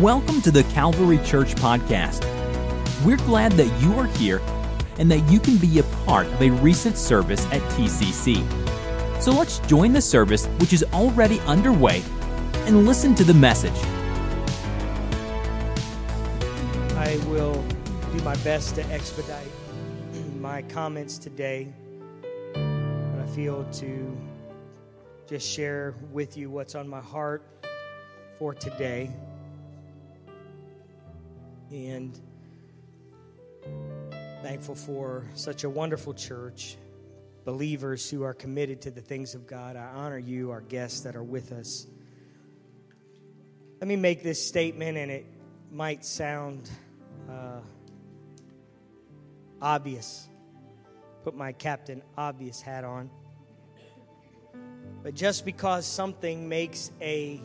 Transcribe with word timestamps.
Welcome 0.00 0.42
to 0.42 0.50
the 0.50 0.62
Calvary 0.64 1.16
Church 1.24 1.54
Podcast. 1.54 2.22
We're 3.02 3.16
glad 3.16 3.52
that 3.52 3.80
you 3.80 3.98
are 3.98 4.04
here 4.04 4.42
and 4.98 5.10
that 5.10 5.20
you 5.30 5.40
can 5.40 5.56
be 5.56 5.78
a 5.78 5.84
part 6.04 6.26
of 6.26 6.42
a 6.42 6.50
recent 6.50 6.98
service 6.98 7.46
at 7.46 7.62
TCC. 7.72 8.42
So 9.22 9.30
let's 9.30 9.60
join 9.60 9.94
the 9.94 10.02
service, 10.02 10.48
which 10.58 10.74
is 10.74 10.84
already 10.92 11.40
underway, 11.40 12.02
and 12.66 12.84
listen 12.84 13.14
to 13.14 13.24
the 13.24 13.32
message. 13.32 13.72
I 16.98 17.18
will 17.28 17.64
do 18.14 18.22
my 18.22 18.36
best 18.44 18.74
to 18.74 18.84
expedite 18.92 19.48
my 20.38 20.60
comments 20.60 21.16
today. 21.16 21.72
But 22.52 23.22
I 23.22 23.26
feel 23.34 23.64
to 23.64 24.14
just 25.26 25.48
share 25.48 25.94
with 26.12 26.36
you 26.36 26.50
what's 26.50 26.74
on 26.74 26.86
my 26.86 27.00
heart 27.00 27.42
for 28.38 28.52
today. 28.52 29.10
And 31.70 32.18
thankful 34.42 34.76
for 34.76 35.24
such 35.34 35.64
a 35.64 35.70
wonderful 35.70 36.14
church, 36.14 36.76
believers 37.44 38.08
who 38.08 38.22
are 38.22 38.34
committed 38.34 38.82
to 38.82 38.90
the 38.90 39.00
things 39.00 39.34
of 39.34 39.46
God. 39.46 39.76
I 39.76 39.86
honor 39.86 40.18
you, 40.18 40.52
our 40.52 40.60
guests 40.60 41.00
that 41.00 41.16
are 41.16 41.24
with 41.24 41.52
us. 41.52 41.86
Let 43.80 43.88
me 43.88 43.96
make 43.96 44.22
this 44.22 44.46
statement, 44.46 44.96
and 44.96 45.10
it 45.10 45.26
might 45.72 46.04
sound 46.04 46.70
uh, 47.28 47.60
obvious. 49.60 50.28
Put 51.24 51.34
my 51.34 51.50
Captain 51.52 52.02
Obvious 52.16 52.60
hat 52.60 52.84
on. 52.84 53.10
But 55.02 55.14
just 55.14 55.44
because 55.44 55.86
something 55.86 56.48
makes 56.48 56.92
a 57.00 57.40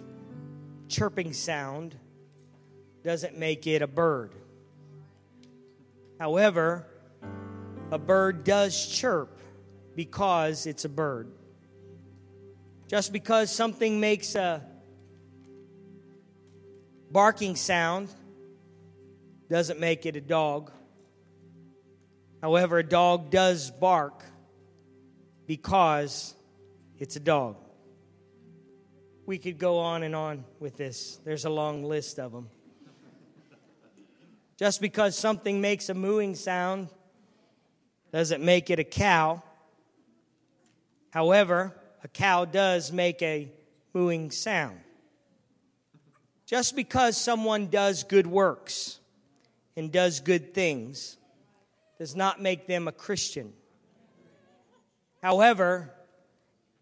chirping 0.88 1.34
sound 1.34 1.96
doesn't 3.04 3.38
make 3.38 3.68
it 3.68 3.82
a 3.82 3.88
bird. 3.88 4.34
However, 6.20 6.86
a 7.92 7.98
bird 7.98 8.44
does 8.44 8.88
chirp 8.88 9.40
because 9.96 10.66
it's 10.66 10.86
a 10.86 10.90
bird. 10.90 11.32
Just 12.88 13.12
because 13.12 13.54
something 13.54 14.00
makes 14.00 14.36
a 14.36 14.62
barking 17.10 17.56
sound 17.56 18.10
doesn't 19.50 19.80
make 19.80 20.06
it 20.06 20.16
a 20.16 20.22
dog. 20.22 20.72
However, 22.42 22.80
a 22.80 22.84
dog 22.84 23.30
does 23.30 23.72
bark 23.72 24.24
because 25.46 26.34
it's 26.98 27.16
a 27.16 27.20
dog. 27.20 27.58
We 29.26 29.38
could 29.38 29.58
go 29.58 29.80
on 29.80 30.04
and 30.04 30.16
on 30.16 30.46
with 30.60 30.78
this. 30.78 31.20
There's 31.24 31.46
a 31.46 31.50
long 31.50 31.84
list 31.84 32.20
of 32.20 32.32
them. 32.32 32.50
Just 34.62 34.80
because 34.80 35.18
something 35.18 35.60
makes 35.60 35.90
a 35.90 35.96
mooing 35.96 36.36
sound 36.36 36.88
doesn't 38.14 38.44
make 38.44 38.70
it 38.70 38.78
a 38.78 38.84
cow. 38.84 39.42
However, 41.10 41.76
a 42.04 42.08
cow 42.08 42.46
does 42.46 42.92
make 42.92 43.24
a 43.24 43.52
mooing 43.92 44.30
sound. 44.30 44.80
Just 46.46 46.76
because 46.76 47.18
someone 47.18 47.70
does 47.70 48.04
good 48.04 48.28
works 48.28 49.00
and 49.76 49.92
does 49.92 50.20
good 50.20 50.54
things 50.54 51.18
does 51.98 52.16
not 52.16 52.40
make 52.40 52.68
them 52.68 52.88
a 52.88 52.92
Christian. 52.92 53.54
However, 55.24 55.92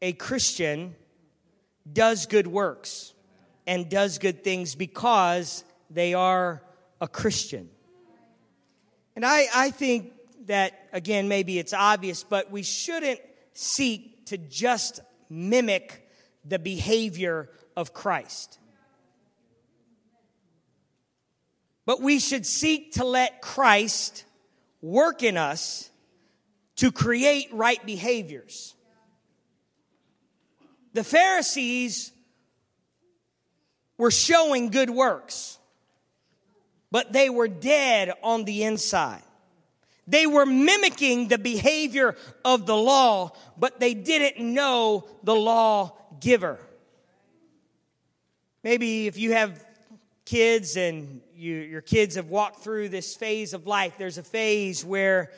a 0.01 0.11
Christian 0.11 0.95
does 1.89 2.25
good 2.25 2.47
works 2.47 3.13
and 3.65 3.89
does 3.89 4.17
good 4.17 4.43
things 4.43 4.75
because 4.75 5.63
they 5.89 6.13
are 6.13 6.61
a 7.01 7.07
Christian. 7.07 7.69
And 9.15 9.25
I, 9.25 9.47
I 9.53 9.71
think 9.71 10.13
that, 10.45 10.87
again, 10.93 11.27
maybe 11.27 11.59
it's 11.59 11.73
obvious, 11.73 12.23
but 12.23 12.51
we 12.51 12.63
shouldn't 12.63 13.19
seek 13.53 14.25
to 14.27 14.37
just 14.37 14.99
mimic 15.29 16.07
the 16.45 16.59
behavior 16.59 17.49
of 17.75 17.93
Christ. 17.93 18.59
But 21.85 22.01
we 22.01 22.19
should 22.19 22.45
seek 22.45 22.93
to 22.93 23.03
let 23.03 23.41
Christ 23.41 24.23
work 24.81 25.23
in 25.23 25.37
us 25.37 25.89
to 26.77 26.91
create 26.91 27.49
right 27.51 27.83
behaviors. 27.85 28.73
The 30.93 31.03
Pharisees 31.03 32.11
were 33.97 34.11
showing 34.11 34.69
good 34.69 34.89
works 34.89 35.58
but 36.91 37.13
they 37.13 37.29
were 37.29 37.47
dead 37.47 38.13
on 38.23 38.45
the 38.45 38.63
inside. 38.63 39.21
They 40.07 40.25
were 40.25 40.45
mimicking 40.45 41.27
the 41.27 41.37
behavior 41.37 42.15
of 42.43 42.65
the 42.65 42.75
law, 42.75 43.31
but 43.57 43.79
they 43.79 43.93
didn't 43.93 44.39
know 44.39 45.07
the 45.23 45.35
law 45.35 45.95
giver. 46.19 46.59
Maybe 48.63 49.05
if 49.05 49.17
you 49.17 49.33
have 49.33 49.63
kids 50.25 50.77
and 50.77 51.21
you, 51.35 51.53
your 51.55 51.81
kids 51.81 52.15
have 52.15 52.29
walked 52.29 52.63
through 52.63 52.89
this 52.89 53.15
phase 53.15 53.53
of 53.53 53.67
life, 53.67 53.95
there's 53.97 54.17
a 54.17 54.23
phase 54.23 54.83
where 54.83 55.31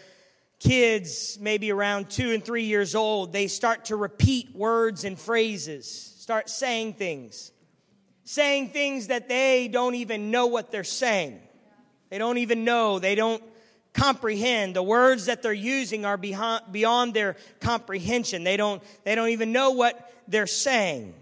kids, 0.59 1.38
maybe 1.41 1.72
around 1.72 2.09
two 2.09 2.31
and 2.31 2.44
three 2.44 2.63
years 2.63 2.95
old, 2.95 3.33
they 3.33 3.47
start 3.47 3.85
to 3.85 3.95
repeat 3.97 4.56
words 4.56 5.03
and 5.03 5.19
phrases, 5.19 5.89
start 6.18 6.50
saying 6.50 6.94
things 6.94 7.51
saying 8.23 8.69
things 8.69 9.07
that 9.07 9.27
they 9.27 9.67
don't 9.67 9.95
even 9.95 10.31
know 10.31 10.47
what 10.47 10.71
they're 10.71 10.83
saying. 10.83 11.39
They 12.09 12.17
don't 12.17 12.37
even 12.37 12.63
know. 12.63 12.99
They 12.99 13.15
don't 13.15 13.43
comprehend. 13.93 14.75
The 14.75 14.83
words 14.83 15.25
that 15.25 15.41
they're 15.41 15.53
using 15.53 16.05
are 16.05 16.17
beyond 16.17 17.13
their 17.13 17.35
comprehension. 17.59 18.43
They 18.43 18.57
don't, 18.57 18.81
they 19.03 19.15
don't 19.15 19.29
even 19.29 19.51
know 19.51 19.71
what 19.71 20.13
they're 20.27 20.47
saying. 20.47 21.13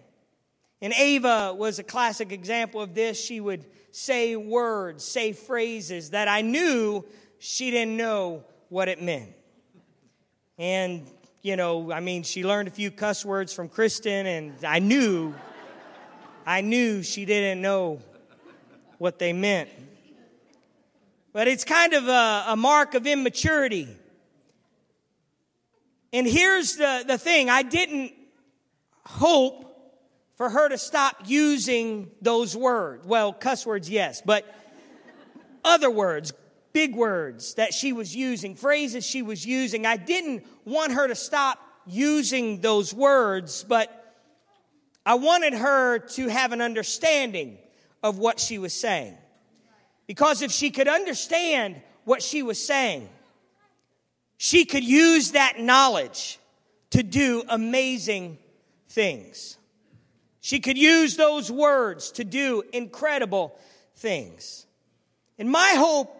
And 0.81 0.93
Ava 0.93 1.53
was 1.53 1.79
a 1.79 1.83
classic 1.83 2.31
example 2.31 2.81
of 2.81 2.93
this. 2.93 3.23
She 3.23 3.39
would 3.39 3.65
say 3.91 4.35
words, 4.35 5.03
say 5.03 5.33
phrases 5.33 6.11
that 6.11 6.27
I 6.27 6.41
knew 6.41 7.05
she 7.39 7.71
didn't 7.71 7.97
know 7.97 8.43
what 8.69 8.87
it 8.87 9.01
meant. 9.01 9.31
And, 10.57 11.07
you 11.41 11.55
know, 11.55 11.91
I 11.91 12.01
mean, 12.01 12.23
she 12.23 12.43
learned 12.43 12.67
a 12.67 12.71
few 12.71 12.91
cuss 12.91 13.25
words 13.25 13.53
from 13.53 13.69
Kristen, 13.69 14.25
and 14.25 14.63
I 14.63 14.79
knew 14.79 15.33
I 16.45 16.61
knew 16.61 17.03
she 17.03 17.25
didn't 17.25 17.61
know 17.61 17.99
what 18.97 19.19
they 19.19 19.33
meant. 19.33 19.69
But 21.31 21.47
it's 21.47 21.63
kind 21.63 21.93
of 21.93 22.07
a, 22.07 22.45
a 22.47 22.55
mark 22.55 22.95
of 22.95 23.05
immaturity. 23.05 23.87
And 26.11 26.27
here's 26.27 26.75
the, 26.75 27.03
the 27.07 27.17
thing 27.17 27.49
I 27.49 27.61
didn't 27.63 28.13
hope 29.05 29.65
for 30.35 30.49
her 30.49 30.69
to 30.69 30.77
stop 30.77 31.23
using 31.25 32.09
those 32.21 32.55
words. 32.55 33.05
Well, 33.05 33.33
cuss 33.33 33.65
words, 33.65 33.89
yes, 33.89 34.21
but 34.25 34.45
other 35.63 35.91
words, 35.91 36.33
big 36.73 36.95
words 36.95 37.55
that 37.55 37.73
she 37.73 37.93
was 37.93 38.15
using, 38.15 38.55
phrases 38.55 39.05
she 39.05 39.21
was 39.21 39.45
using. 39.45 39.85
I 39.85 39.97
didn't 39.97 40.45
want 40.65 40.93
her 40.93 41.07
to 41.07 41.15
stop 41.15 41.59
using 41.85 42.61
those 42.61 42.93
words, 42.93 43.63
but 43.63 43.98
I 45.09 45.15
wanted 45.15 45.55
her 45.55 45.97
to 45.97 46.27
have 46.27 46.51
an 46.51 46.61
understanding 46.61 47.57
of 48.03 48.19
what 48.19 48.39
she 48.39 48.59
was 48.59 48.75
saying. 48.75 49.17
Because 50.05 50.43
if 50.43 50.51
she 50.51 50.69
could 50.69 50.87
understand 50.87 51.81
what 52.03 52.21
she 52.21 52.43
was 52.43 52.63
saying, 52.63 53.09
she 54.37 54.65
could 54.65 54.83
use 54.83 55.31
that 55.31 55.59
knowledge 55.59 56.37
to 56.91 57.01
do 57.01 57.41
amazing 57.49 58.37
things. 58.89 59.57
She 60.41 60.59
could 60.59 60.77
use 60.77 61.17
those 61.17 61.51
words 61.51 62.11
to 62.11 62.23
do 62.23 62.61
incredible 62.71 63.57
things. 63.95 64.67
And 65.39 65.49
my 65.49 65.73
hope 65.75 66.15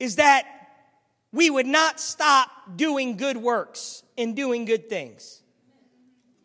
is 0.00 0.16
that 0.16 0.46
we 1.32 1.50
would 1.50 1.66
not 1.66 2.00
stop 2.00 2.48
doing 2.76 3.18
good 3.18 3.36
works 3.36 4.02
and 4.16 4.34
doing 4.34 4.64
good 4.64 4.88
things 4.88 5.42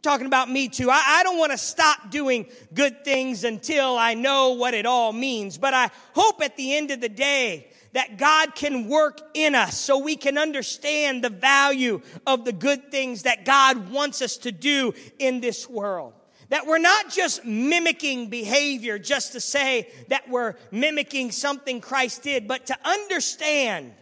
talking 0.01 0.27
about 0.27 0.49
me 0.49 0.67
too. 0.67 0.89
I, 0.89 1.01
I 1.19 1.23
don't 1.23 1.37
want 1.37 1.51
to 1.51 1.57
stop 1.57 2.09
doing 2.09 2.47
good 2.73 3.03
things 3.03 3.43
until 3.43 3.97
I 3.97 4.13
know 4.13 4.51
what 4.51 4.73
it 4.73 4.85
all 4.85 5.13
means. 5.13 5.57
But 5.57 5.73
I 5.73 5.89
hope 6.13 6.41
at 6.41 6.57
the 6.57 6.75
end 6.75 6.91
of 6.91 7.01
the 7.01 7.09
day 7.09 7.67
that 7.93 8.17
God 8.17 8.55
can 8.55 8.87
work 8.87 9.21
in 9.33 9.53
us 9.53 9.77
so 9.77 9.97
we 9.97 10.15
can 10.15 10.37
understand 10.37 11.23
the 11.23 11.29
value 11.29 12.01
of 12.25 12.45
the 12.45 12.53
good 12.53 12.89
things 12.89 13.23
that 13.23 13.45
God 13.45 13.91
wants 13.91 14.21
us 14.21 14.37
to 14.37 14.51
do 14.51 14.93
in 15.19 15.41
this 15.41 15.69
world. 15.69 16.13
That 16.49 16.67
we're 16.67 16.79
not 16.79 17.09
just 17.09 17.45
mimicking 17.45 18.29
behavior 18.29 18.99
just 18.99 19.33
to 19.33 19.39
say 19.39 19.89
that 20.09 20.29
we're 20.29 20.55
mimicking 20.69 21.31
something 21.31 21.79
Christ 21.79 22.23
did, 22.23 22.47
but 22.47 22.67
to 22.67 22.77
understand 22.83 23.93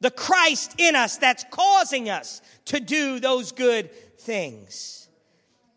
the 0.00 0.10
Christ 0.10 0.74
in 0.78 0.94
us 0.94 1.16
that's 1.16 1.44
causing 1.50 2.10
us 2.10 2.42
to 2.66 2.80
do 2.80 3.18
those 3.18 3.52
good 3.52 3.90
things. 4.18 4.95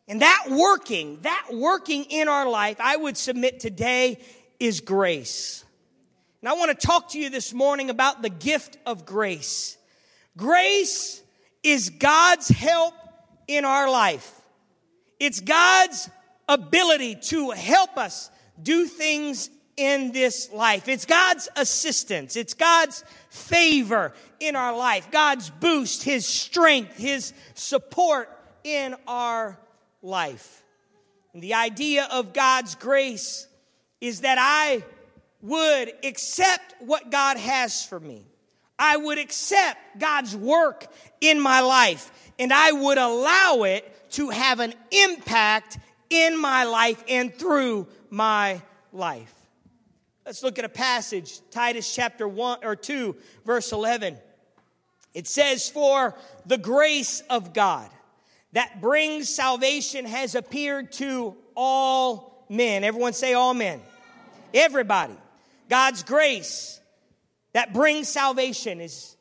And 0.10 0.24
that 0.24 0.48
working, 0.50 1.20
that 1.22 1.50
working 1.54 2.06
in 2.06 2.28
our 2.28 2.50
life, 2.50 2.78
I 2.80 2.98
would 2.98 3.16
submit 3.16 3.60
today 3.60 4.20
is 4.60 4.82
grace. 4.82 5.64
And 6.42 6.50
I 6.50 6.54
want 6.54 6.78
to 6.78 6.88
talk 6.88 7.10
to 7.12 7.20
you 7.20 7.30
this 7.30 7.54
morning 7.54 7.92
about 7.92 8.24
the 8.24 8.30
gift 8.30 8.78
of 8.88 9.06
grace. 9.06 9.78
Grace 10.36 11.22
is 11.62 11.92
God's 11.92 12.48
help 12.48 12.96
in 13.48 13.66
our 13.66 13.90
life. 13.90 14.42
It's 15.20 15.42
God's 15.42 16.10
ability 16.48 17.16
to 17.16 17.52
help 17.52 17.96
us 17.98 18.32
do 18.62 18.88
things 18.88 19.52
in 19.78 20.12
this 20.12 20.52
life. 20.52 20.88
It's 20.88 21.06
God's 21.06 21.50
assistance. 21.56 22.36
It's 22.36 22.56
God's 22.56 23.04
favor 23.30 24.14
in 24.40 24.56
our 24.56 24.76
life. 24.76 25.12
God's 25.12 25.52
boost, 25.52 26.04
His 26.04 26.26
strength, 26.26 26.98
His 26.98 27.32
support 27.54 28.30
in 28.64 28.96
our 29.08 29.60
life. 30.02 30.64
And 31.34 31.44
the 31.44 31.54
idea 31.54 32.08
of 32.12 32.34
God's 32.34 32.76
grace 32.76 33.48
is 34.02 34.22
that 34.22 34.38
I 34.40 34.84
would 35.42 35.94
accept 36.04 36.76
what 36.80 37.12
God 37.12 37.38
has 37.38 37.86
for 37.86 38.00
me. 38.00 38.26
I 38.78 38.98
would 38.98 39.18
accept 39.18 40.00
God's 40.00 40.36
work 40.36 40.88
in 41.22 41.40
my 41.40 41.60
life 41.62 42.12
and 42.40 42.54
I 42.54 42.72
would 42.72 42.98
allow 42.98 43.64
it 43.64 44.12
to 44.12 44.30
have 44.30 44.60
an 44.60 44.74
impact 44.92 45.78
in 46.10 46.40
my 46.40 46.64
life 46.64 47.04
and 47.08 47.34
through 47.34 47.88
my 48.10 48.62
life. 48.92 49.34
Let's 50.26 50.42
look 50.44 50.58
at 50.58 50.66
a 50.66 50.70
passage, 50.70 51.40
Titus 51.52 51.94
chapter 51.94 52.28
1 52.28 52.60
or 52.64 52.76
2, 52.76 53.16
verse 53.46 53.72
11. 53.72 54.18
It 55.14 55.28
says, 55.28 55.70
For 55.70 56.16
the 56.46 56.58
grace 56.58 57.22
of 57.30 57.54
God 57.54 57.90
that 58.54 58.82
brings 58.82 59.30
salvation 59.30 60.06
has 60.06 60.36
appeared 60.36 60.92
to 60.94 61.36
all 61.56 62.46
men. 62.50 62.84
Everyone 62.84 63.14
say, 63.14 63.34
All 63.34 63.54
men. 63.54 63.82
Everybody. 64.54 65.16
God's 65.70 66.04
grace 66.04 66.80
that 67.54 67.74
brings 67.74 68.08
salvation 68.08 68.82
is, 68.82 69.16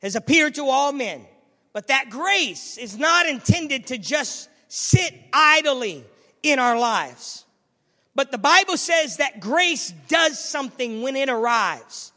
has 0.00 0.16
appeared 0.16 0.56
to 0.56 0.64
all 0.64 0.92
men. 0.92 1.24
But 1.72 1.88
that 1.88 2.10
grace 2.10 2.76
is 2.76 2.98
not 2.98 3.26
intended 3.26 3.86
to 3.88 3.98
just 3.98 4.48
sit 4.68 5.14
idly 5.32 6.04
in 6.42 6.58
our 6.58 6.78
lives. 6.78 7.44
But 8.14 8.30
the 8.30 8.38
Bible 8.38 8.76
says 8.76 9.18
that 9.18 9.40
grace 9.40 9.92
does 10.08 10.38
something 10.38 11.02
when 11.02 11.16
it 11.16 11.28
arrives. 11.28 12.12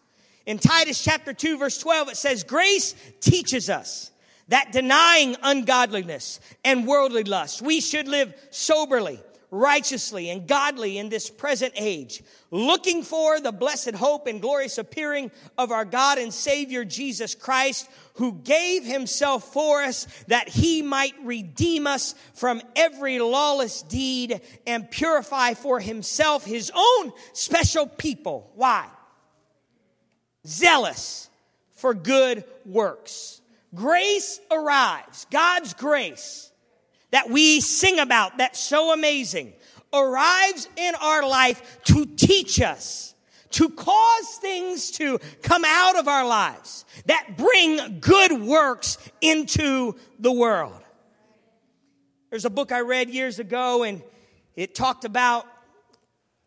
In 0.45 0.59
Titus 0.59 1.03
chapter 1.03 1.33
2 1.33 1.57
verse 1.57 1.77
12 1.79 2.09
it 2.09 2.17
says 2.17 2.43
grace 2.43 2.93
teaches 3.21 3.69
us 3.69 4.11
that 4.49 4.71
denying 4.71 5.35
ungodliness 5.41 6.39
and 6.63 6.87
worldly 6.87 7.23
lust 7.23 7.61
we 7.61 7.81
should 7.81 8.07
live 8.07 8.33
soberly 8.51 9.19
righteously 9.55 10.29
and 10.29 10.47
godly 10.47 10.97
in 10.97 11.09
this 11.09 11.29
present 11.29 11.73
age, 11.77 12.21
looking 12.51 13.03
for 13.03 13.39
the 13.39 13.51
blessed 13.51 13.95
hope 13.95 14.27
and 14.27 14.41
glorious 14.41 14.77
appearing 14.77 15.31
of 15.57 15.71
our 15.71 15.85
God 15.85 16.17
and 16.17 16.33
Savior 16.33 16.83
Jesus 16.83 17.35
Christ, 17.35 17.89
who 18.15 18.33
gave 18.33 18.83
himself 18.83 19.53
for 19.53 19.81
us 19.81 20.07
that 20.27 20.49
he 20.49 20.81
might 20.81 21.13
redeem 21.23 21.87
us 21.87 22.15
from 22.33 22.61
every 22.75 23.19
lawless 23.19 23.81
deed 23.83 24.41
and 24.67 24.91
purify 24.91 25.53
for 25.53 25.79
himself 25.79 26.45
his 26.45 26.71
own 26.75 27.13
special 27.33 27.87
people. 27.87 28.51
Why? 28.55 28.87
Zealous 30.45 31.29
for 31.71 31.93
good 31.93 32.43
works. 32.65 33.41
Grace 33.75 34.39
arrives, 34.49 35.27
God's 35.29 35.73
grace 35.73 36.51
that 37.11 37.29
we 37.29 37.61
sing 37.61 37.99
about 37.99 38.37
that's 38.37 38.59
so 38.59 38.93
amazing 38.93 39.53
arrives 39.93 40.67
in 40.75 40.95
our 40.95 41.27
life 41.27 41.79
to 41.85 42.05
teach 42.05 42.61
us, 42.61 43.13
to 43.51 43.69
cause 43.69 44.27
things 44.41 44.91
to 44.91 45.19
come 45.41 45.63
out 45.65 45.97
of 45.97 46.07
our 46.07 46.25
lives 46.25 46.85
that 47.05 47.37
bring 47.37 47.99
good 47.99 48.41
works 48.41 48.97
into 49.21 49.95
the 50.19 50.31
world. 50.31 50.81
There's 52.29 52.45
a 52.45 52.49
book 52.49 52.71
I 52.71 52.81
read 52.81 53.09
years 53.09 53.39
ago 53.39 53.83
and 53.83 54.01
it 54.55 54.75
talked 54.75 55.05
about 55.05 55.45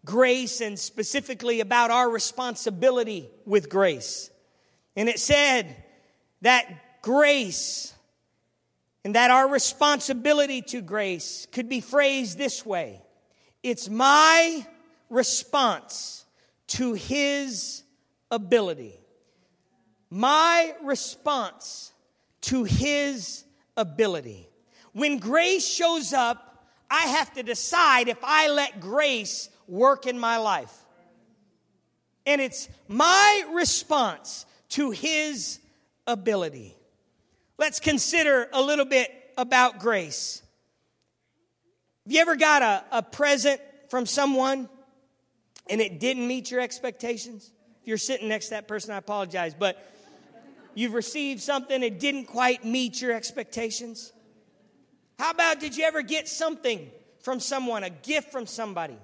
grace 0.04 0.60
and 0.60 0.78
specifically 0.78 1.60
about 1.60 1.90
our 1.90 2.08
responsibility 2.08 3.28
with 3.44 3.68
grace. 3.68 4.30
And 4.96 5.08
it 5.08 5.18
said 5.18 5.76
that 6.42 6.66
grace 7.08 7.94
and 9.02 9.14
that 9.14 9.30
our 9.30 9.48
responsibility 9.48 10.60
to 10.60 10.82
grace 10.82 11.46
could 11.52 11.66
be 11.66 11.80
phrased 11.80 12.36
this 12.36 12.66
way 12.66 13.00
It's 13.62 13.88
my 13.88 14.66
response 15.08 16.26
to 16.66 16.92
His 16.92 17.82
ability. 18.30 19.00
My 20.10 20.74
response 20.82 21.94
to 22.42 22.64
His 22.64 23.42
ability. 23.74 24.46
When 24.92 25.16
grace 25.16 25.66
shows 25.66 26.12
up, 26.12 26.62
I 26.90 27.06
have 27.16 27.32
to 27.34 27.42
decide 27.42 28.08
if 28.08 28.18
I 28.22 28.48
let 28.48 28.80
grace 28.80 29.48
work 29.66 30.06
in 30.06 30.18
my 30.18 30.36
life. 30.36 30.76
And 32.26 32.42
it's 32.42 32.68
my 32.86 33.44
response 33.54 34.44
to 34.70 34.90
His 34.90 35.58
ability. 36.06 36.74
Let's 37.58 37.80
consider 37.80 38.48
a 38.52 38.62
little 38.62 38.84
bit 38.84 39.10
about 39.36 39.80
grace. 39.80 40.42
Have 42.06 42.12
you 42.12 42.20
ever 42.20 42.36
got 42.36 42.62
a, 42.62 42.84
a 42.92 43.02
present 43.02 43.60
from 43.90 44.06
someone 44.06 44.68
and 45.68 45.80
it 45.80 45.98
didn't 45.98 46.26
meet 46.26 46.52
your 46.52 46.60
expectations? 46.60 47.50
If 47.82 47.88
you're 47.88 47.98
sitting 47.98 48.28
next 48.28 48.46
to 48.46 48.50
that 48.50 48.68
person, 48.68 48.92
I 48.92 48.98
apologize, 48.98 49.54
but 49.54 49.84
you've 50.74 50.94
received 50.94 51.42
something 51.42 51.80
that 51.80 51.98
didn't 51.98 52.26
quite 52.26 52.64
meet 52.64 53.02
your 53.02 53.12
expectations? 53.12 54.12
How 55.18 55.32
about 55.32 55.58
did 55.58 55.76
you 55.76 55.84
ever 55.84 56.02
get 56.02 56.28
something 56.28 56.88
from 57.22 57.40
someone, 57.40 57.82
a 57.82 57.90
gift 57.90 58.30
from 58.30 58.46
somebody, 58.46 58.96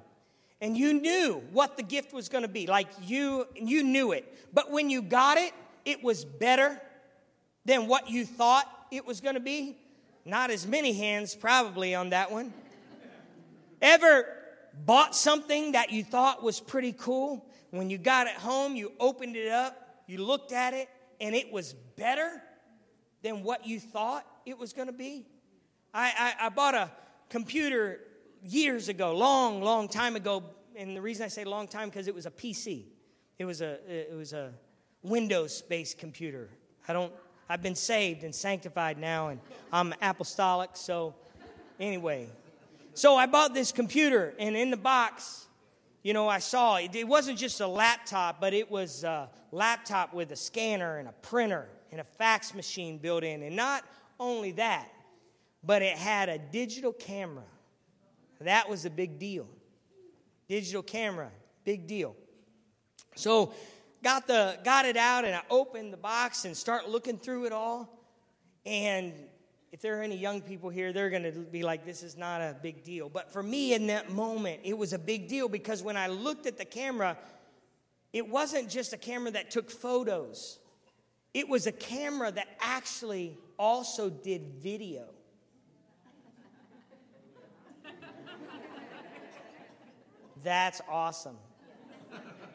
and 0.61 0.79
you 0.79 0.93
knew 0.95 1.43
what 1.51 1.77
the 1.77 1.83
gift 1.83 2.13
was 2.13 2.29
going 2.29 2.43
to 2.43 2.49
be? 2.49 2.69
Like 2.69 2.87
you 3.03 3.49
you 3.57 3.83
knew 3.83 4.13
it. 4.13 4.33
But 4.53 4.71
when 4.71 4.91
you 4.91 5.03
got 5.03 5.39
it, 5.39 5.53
it 5.85 6.05
was 6.05 6.25
better 6.25 6.81
than 7.65 7.87
what 7.87 8.11
you 8.11 8.25
thought 8.25 8.69
it 8.91 9.07
was 9.07 9.21
going 9.21 9.35
to 9.35 9.41
be? 9.41 9.77
Not 10.25 10.51
as 10.51 10.67
many 10.67 10.93
hands 10.93 11.35
probably 11.35 11.95
on 11.95 12.11
that 12.11 12.31
one. 12.31 12.53
Ever 13.83 14.27
bought 14.87 15.15
something 15.15 15.73
that 15.73 15.91
you 15.91 16.03
thought 16.03 16.43
was 16.43 16.61
pretty 16.61 16.93
cool? 16.93 17.45
When 17.71 17.91
you 17.91 17.99
got 17.99 18.27
it 18.27 18.35
home, 18.35 18.77
you 18.77 18.93
opened 19.01 19.37
it 19.37 19.51
up, 19.51 20.03
you 20.07 20.19
looked 20.19 20.53
at 20.53 20.75
it, 20.75 20.89
and 21.21 21.35
it 21.35 21.53
was 21.53 21.75
better 21.97 22.43
than 23.23 23.43
what 23.43 23.67
you 23.67 23.81
thought 23.81 24.27
it 24.47 24.59
was 24.59 24.73
going 24.73 24.87
to 24.87 24.93
be? 24.93 25.27
I, 25.93 26.35
I, 26.41 26.47
I 26.47 26.49
bought 26.51 26.75
a 26.75 26.91
computer 27.31 28.01
years 28.43 28.89
ago, 28.89 29.15
long, 29.17 29.63
long 29.63 29.89
time 29.89 30.17
ago, 30.17 30.43
and 30.77 30.97
the 30.97 31.01
reason 31.01 31.25
I 31.25 31.29
say 31.29 31.45
long 31.45 31.69
time 31.69 31.89
because 31.89 32.09
it 32.09 32.15
was 32.15 32.27
a 32.27 32.31
PC. 32.31 32.85
It 33.39 33.45
was 33.45 33.61
a 33.61 33.79
it 33.91 34.15
was 34.15 34.33
a 34.33 34.53
Windows-based 35.03 35.99
computer. 35.99 36.51
I 36.87 36.93
don't 36.93 37.13
I've 37.49 37.63
been 37.63 37.75
saved 37.75 38.25
and 38.25 38.35
sanctified 38.35 38.99
now, 38.99 39.29
and 39.29 39.41
I'm 39.73 39.95
apostolic. 40.01 40.71
So, 40.75 41.15
anyway, 41.79 42.29
so 42.95 43.17
I 43.17 43.27
bought 43.27 43.55
this 43.55 43.73
computer, 43.73 44.35
and 44.39 44.57
in 44.57 44.71
the 44.71 44.77
box, 44.77 45.47
you 46.03 46.13
know, 46.13 46.29
I 46.29 46.39
saw 46.39 46.77
it, 46.77 46.95
it 46.95 47.09
wasn't 47.09 47.39
just 47.39 47.61
a 47.61 47.67
laptop, 47.67 48.41
but 48.41 48.55
it 48.55 48.71
was 48.71 49.05
a 49.05 49.31
laptop 49.53 50.13
with 50.13 50.33
a 50.33 50.37
scanner 50.37 50.99
and 50.99 51.09
a 51.09 51.13
printer 51.13 51.67
and 51.91 52.01
a 52.01 52.05
fax 52.05 52.55
machine 52.55 52.99
built 52.99 53.25
in. 53.25 53.43
And 53.43 53.57
not 53.57 53.85
only 54.21 54.53
that, 54.53 54.89
but 55.63 55.81
it 55.81 55.97
had 55.97 56.29
a 56.29 56.39
digital 56.39 56.93
camera. 56.93 57.45
That 58.41 58.69
was 58.69 58.85
a 58.85 58.91
big 58.91 59.19
deal. 59.19 59.47
Digital 60.49 60.83
camera, 60.83 61.31
big 61.65 61.87
deal. 61.87 62.15
So 63.15 63.55
got 64.05 64.27
the 64.27 64.59
got 64.63 64.85
it 64.85 64.99
out 64.99 65.25
and 65.25 65.35
I 65.35 65.41
opened 65.51 65.93
the 65.93 65.97
box 65.97 66.45
and 66.45 66.57
start 66.57 66.89
looking 66.89 67.19
through 67.19 67.47
it 67.47 67.53
all. 67.53 67.89
And 68.67 69.15
if 69.73 69.81
there 69.81 69.99
are 69.99 70.03
any 70.03 70.17
young 70.17 70.41
people 70.41 70.71
here, 70.71 70.93
they're 70.93 71.11
going 71.11 71.25
to 71.25 71.33
be 71.33 71.65
like, 71.65 71.85
this 71.85 72.05
is 72.05 72.17
not 72.17 72.41
a 72.41 72.57
big 72.63 72.85
deal. 72.85 73.09
But 73.09 73.33
for 73.33 73.43
me 73.43 73.75
in 73.75 73.89
that 73.89 74.11
moment, 74.11 74.61
it 74.63 74.79
was 74.79 74.93
a 74.93 74.99
big 74.99 75.27
deal 75.27 75.49
because 75.49 75.83
when 75.83 75.97
I 75.97 76.07
looked 76.07 76.47
at 76.47 76.57
the 76.59 76.65
camera, 76.65 77.19
it 78.13 78.29
wasn't 78.29 78.71
just 78.71 78.93
a 78.93 78.97
camera 78.97 79.33
that 79.33 79.51
took 79.51 79.71
photos, 79.71 80.61
it 81.33 81.49
was 81.49 81.67
a 81.67 81.73
camera 81.73 82.31
that 82.31 82.47
actually 82.61 83.37
also 83.59 84.09
did 84.09 84.43
video. 84.63 85.07
That's 90.45 90.81
awesome. 90.89 91.37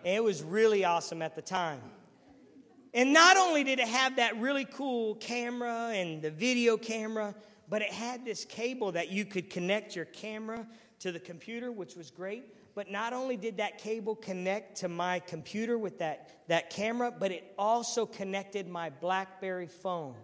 It 0.03 0.23
was 0.23 0.43
really 0.43 0.85
awesome 0.85 1.21
at 1.21 1.35
the 1.35 1.41
time. 1.41 1.81
And 2.93 3.13
not 3.13 3.37
only 3.37 3.63
did 3.63 3.79
it 3.79 3.87
have 3.87 4.15
that 4.15 4.39
really 4.39 4.65
cool 4.65 5.15
camera 5.15 5.91
and 5.93 6.21
the 6.21 6.31
video 6.31 6.77
camera, 6.77 7.35
but 7.67 7.81
it 7.81 7.91
had 7.91 8.25
this 8.25 8.45
cable 8.45 8.93
that 8.93 9.09
you 9.09 9.25
could 9.25 9.49
connect 9.49 9.95
your 9.95 10.05
camera 10.05 10.65
to 10.99 11.11
the 11.11 11.19
computer, 11.19 11.71
which 11.71 11.95
was 11.95 12.09
great. 12.09 12.55
But 12.75 12.89
not 12.89 13.13
only 13.13 13.37
did 13.37 13.57
that 13.57 13.77
cable 13.77 14.15
connect 14.15 14.77
to 14.77 14.87
my 14.87 15.19
computer 15.19 15.77
with 15.77 15.99
that, 15.99 16.39
that 16.47 16.69
camera, 16.69 17.11
but 17.11 17.31
it 17.31 17.53
also 17.57 18.05
connected 18.05 18.67
my 18.67 18.89
Blackberry 18.89 19.67
phone. 19.67 20.15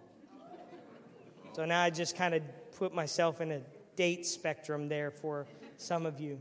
So 1.52 1.64
now 1.64 1.82
I 1.82 1.90
just 1.90 2.16
kind 2.16 2.34
of 2.34 2.42
put 2.78 2.94
myself 2.94 3.40
in 3.40 3.52
a 3.52 3.60
date 3.94 4.26
spectrum 4.26 4.88
there 4.88 5.10
for 5.10 5.46
some 5.76 6.04
of 6.04 6.20
you. 6.20 6.40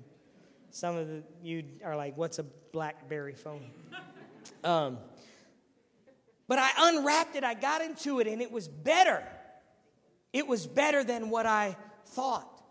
Some 0.71 0.97
of 0.97 1.07
the, 1.07 1.23
you 1.41 1.63
are 1.83 1.95
like, 1.95 2.17
what's 2.17 2.39
a 2.39 2.45
Blackberry 2.75 3.35
phone? 3.35 3.61
Um, 4.65 4.97
but 6.45 6.59
I 6.59 6.89
unwrapped 6.89 7.37
it, 7.37 7.45
I 7.45 7.53
got 7.53 7.81
into 7.81 8.19
it, 8.19 8.27
and 8.27 8.41
it 8.41 8.51
was 8.51 8.67
better. 8.67 9.23
It 10.33 10.45
was 10.45 10.67
better 10.67 11.01
than 11.01 11.29
what 11.29 11.45
I 11.45 11.77
thought. 12.07 12.61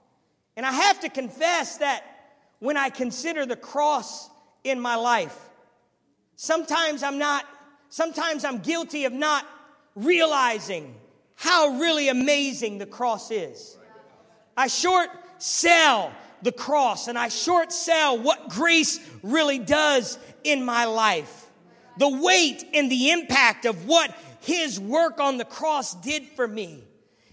And 0.59 0.67
I 0.67 0.73
have 0.73 1.01
to 1.01 1.09
confess 1.09 1.79
that 1.79 2.05
when 2.59 2.77
I 2.77 2.91
consider 2.91 3.47
the 3.47 3.57
cross 3.57 4.29
in 4.63 4.79
my 4.79 4.97
life, 4.97 5.39
sometimes 6.37 7.03
I'm 7.03 7.17
not, 7.17 7.47
sometimes 7.89 8.45
I'm 8.45 8.59
guilty 8.59 9.07
of 9.07 9.15
not 9.15 9.47
realizing 9.97 10.95
how 11.35 11.79
really 11.79 12.11
amazing 12.11 12.77
the 12.77 12.85
cross 12.87 13.31
is. 13.31 13.79
I 14.55 14.67
short 14.67 15.09
sell 15.39 16.13
the 16.45 16.53
cross 16.53 17.09
and 17.09 17.19
I 17.19 17.29
short 17.29 17.73
sell 17.73 18.19
what 18.19 18.49
grace 18.49 19.01
really 19.23 19.59
does 19.59 20.19
in 20.45 20.65
my 20.65 20.85
life. 20.85 21.47
The 21.99 22.09
weight 22.09 22.65
and 22.75 22.91
the 22.91 23.11
impact 23.11 23.65
of 23.65 23.87
what 23.87 24.15
his 24.41 24.79
work 24.79 25.21
on 25.21 25.39
the 25.39 25.45
cross 25.45 25.95
did 25.95 26.25
for 26.29 26.47
me. 26.47 26.85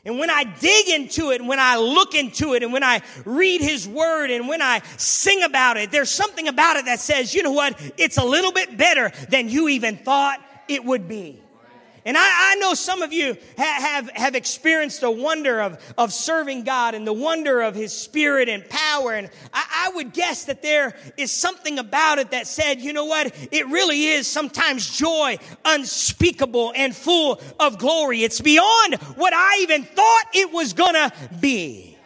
And 0.04 0.18
when 0.18 0.32
I 0.32 0.46
dig 0.46 0.90
into 0.90 1.30
it, 1.30 1.42
and 1.42 1.48
when 1.48 1.60
I 1.60 1.78
look 1.78 2.16
into 2.16 2.54
it, 2.56 2.64
and 2.64 2.74
when 2.74 2.84
I 2.84 3.02
read 3.24 3.62
His 3.62 3.88
Word, 3.88 4.32
and 4.32 4.48
when 4.48 4.60
I 4.60 4.82
sing 4.98 5.44
about 5.44 5.78
it, 5.78 5.92
there's 5.92 6.10
something 6.10 6.48
about 6.48 6.78
it 6.78 6.86
that 6.86 7.00
says, 7.00 7.36
you 7.36 7.44
know 7.44 7.52
what? 7.52 7.80
It's 7.98 8.18
a 8.18 8.24
little 8.26 8.52
bit 8.52 8.76
better 8.78 9.12
than 9.30 9.48
you 9.48 9.70
even 9.70 9.98
thought 9.98 10.40
it 10.68 10.84
would 10.84 11.08
be. 11.08 11.40
And 12.04 12.18
I, 12.18 12.22
I 12.24 12.56
know 12.56 12.74
some 12.74 13.04
of 13.04 13.14
you 13.14 13.38
ha- 13.58 13.78
have, 13.80 14.10
have 14.12 14.36
experienced 14.36 15.02
the 15.02 15.12
wonder 15.12 15.62
of, 15.62 15.94
of 15.98 16.12
serving 16.12 16.64
God 16.64 16.96
and 16.96 17.06
the 17.06 17.14
wonder 17.14 17.62
of 17.62 17.76
His 17.76 17.94
Spirit 17.94 18.50
and 18.50 18.68
power. 18.68 19.14
And 19.14 19.30
I, 19.54 19.88
I 19.88 19.96
would 19.96 20.12
guess 20.12 20.46
that 20.46 20.64
there 20.64 20.96
is 21.18 21.32
something 21.32 21.78
about 21.78 22.18
it 22.18 22.32
that 22.32 22.48
said, 22.48 22.82
you 22.82 22.92
know 22.94 23.06
what? 23.06 23.36
It 23.52 23.68
really 23.68 24.06
is 24.06 24.26
sometimes 24.26 24.90
joy 24.90 25.38
unspeakable 25.64 26.74
and 26.76 26.96
full 26.96 27.40
of 27.60 27.78
glory. 27.78 28.24
It's 28.24 28.42
beyond 28.42 28.96
what 29.16 29.34
I 29.36 29.60
even 29.62 29.84
thought 29.84 30.26
it 30.34 30.52
was 30.52 30.74
gonna 30.74 31.12
be. 31.40 31.98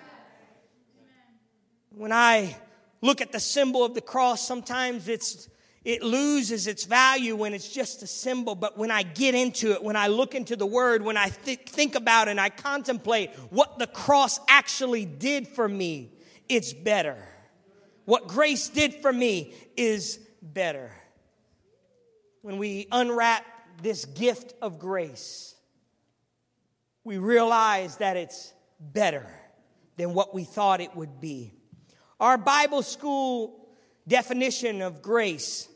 When 1.91 2.11
I 2.11 2.57
look 3.01 3.21
at 3.21 3.31
the 3.31 3.39
symbol 3.39 3.85
of 3.85 3.93
the 3.93 4.01
cross, 4.01 4.45
sometimes 4.45 5.07
it's 5.07 5.47
it 5.85 6.01
loses 6.01 6.65
its 6.65 6.83
value 6.83 7.35
when 7.35 7.53
it's 7.53 7.71
just 7.71 8.01
a 8.01 8.07
symbol. 8.07 8.55
But 8.55 8.75
when 8.75 8.89
I 8.89 9.03
get 9.03 9.35
into 9.35 9.71
it, 9.73 9.83
when 9.83 9.95
I 9.95 10.07
look 10.07 10.33
into 10.33 10.55
the 10.55 10.65
word, 10.65 11.03
when 11.03 11.15
I 11.15 11.29
th- 11.29 11.59
think 11.67 11.93
about 11.93 12.27
it 12.27 12.31
and 12.31 12.41
I 12.41 12.49
contemplate 12.49 13.29
what 13.51 13.77
the 13.77 13.85
cross 13.85 14.39
actually 14.49 15.05
did 15.05 15.47
for 15.47 15.69
me, 15.69 16.11
it's 16.49 16.73
better. 16.73 17.15
What 18.05 18.27
grace 18.27 18.67
did 18.67 18.95
for 18.95 19.13
me 19.13 19.53
is 19.77 20.19
better. 20.41 20.91
When 22.41 22.57
we 22.57 22.87
unwrap 22.91 23.45
this 23.83 24.05
gift 24.05 24.55
of 24.63 24.79
grace, 24.79 25.53
we 27.03 27.19
realize 27.19 27.97
that 27.97 28.17
it's 28.17 28.53
better 28.79 29.27
than 29.97 30.15
what 30.15 30.33
we 30.33 30.45
thought 30.45 30.81
it 30.81 30.95
would 30.95 31.21
be. 31.21 31.53
Our 32.19 32.39
Bible 32.39 32.81
school 32.81 33.67
definition 34.07 34.81
of 34.81 35.03
grace 35.03 35.67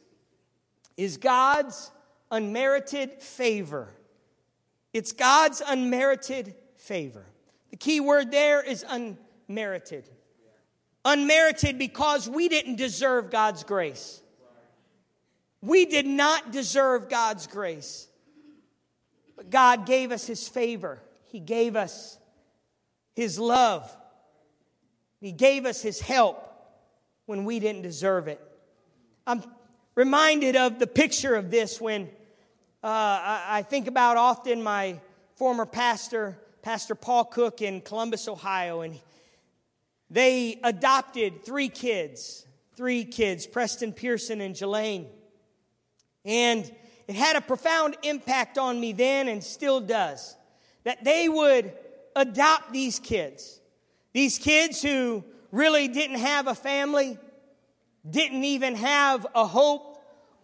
is 1.00 1.16
God's 1.16 1.92
unmerited 2.30 3.22
favor. 3.22 3.88
It's 4.94 5.14
God's 5.14 5.62
unmerited 5.66 6.54
favor. 6.76 7.26
The 7.70 7.78
key 7.78 8.02
word 8.02 8.32
there 8.32 8.62
is 8.62 8.84
unmerited. 8.88 10.10
Unmerited 11.06 11.78
because 11.78 12.28
we 12.28 12.50
didn't 12.50 12.76
deserve 12.76 13.32
God's 13.32 13.64
grace. 13.64 14.22
We 15.62 15.86
did 15.86 16.06
not 16.06 16.52
deserve 16.52 17.08
God's 17.08 17.48
grace. 17.48 18.10
But 19.38 19.50
God 19.50 19.86
gave 19.86 20.12
us 20.12 20.28
His 20.28 20.50
favor. 20.50 21.02
He 21.32 21.40
gave 21.40 21.78
us 21.78 22.18
His 23.16 23.40
love. 23.40 23.90
He 25.22 25.32
gave 25.32 25.66
us 25.66 25.82
His 25.82 26.02
help 26.02 26.46
when 27.26 27.46
we 27.46 27.62
didn't 27.62 27.84
deserve 27.84 28.28
it. 28.28 28.42
I'm 29.26 29.44
reminded 30.00 30.56
of 30.56 30.80
the 30.80 30.88
picture 30.88 31.36
of 31.36 31.52
this 31.52 31.82
when 31.82 32.04
uh, 32.82 32.88
I, 32.88 33.46
I 33.50 33.62
think 33.64 33.86
about 33.90 34.16
often 34.16 34.64
my 34.64 34.98
former 35.36 35.66
pastor, 35.66 36.40
Pastor 36.62 36.96
Paul 36.96 37.26
Cook 37.26 37.62
in 37.62 37.82
Columbus, 37.82 38.30
Ohio, 38.30 38.80
and 38.80 38.98
they 40.10 40.58
adopted 40.64 41.44
three 41.44 41.68
kids, 41.68 42.48
three 42.78 43.04
kids, 43.04 43.46
Preston 43.46 43.92
Pearson 43.92 44.40
and 44.40 44.56
Jelaine. 44.56 45.06
And 46.24 46.72
it 47.10 47.16
had 47.16 47.36
a 47.36 47.42
profound 47.42 47.98
impact 48.02 48.58
on 48.58 48.80
me 48.80 48.94
then 48.94 49.28
and 49.28 49.44
still 49.44 49.82
does 49.82 50.38
that 50.86 51.04
they 51.04 51.28
would 51.28 51.74
adopt 52.16 52.72
these 52.72 53.00
kids. 53.00 53.60
These 54.14 54.38
kids 54.38 54.82
who 54.82 55.26
really 55.52 55.90
didn't 55.90 56.20
have 56.20 56.48
a 56.48 56.56
family, 56.56 57.18
didn't 58.10 58.44
even 58.44 58.76
have 58.76 59.28
a 59.36 59.46
hope, 59.46 59.89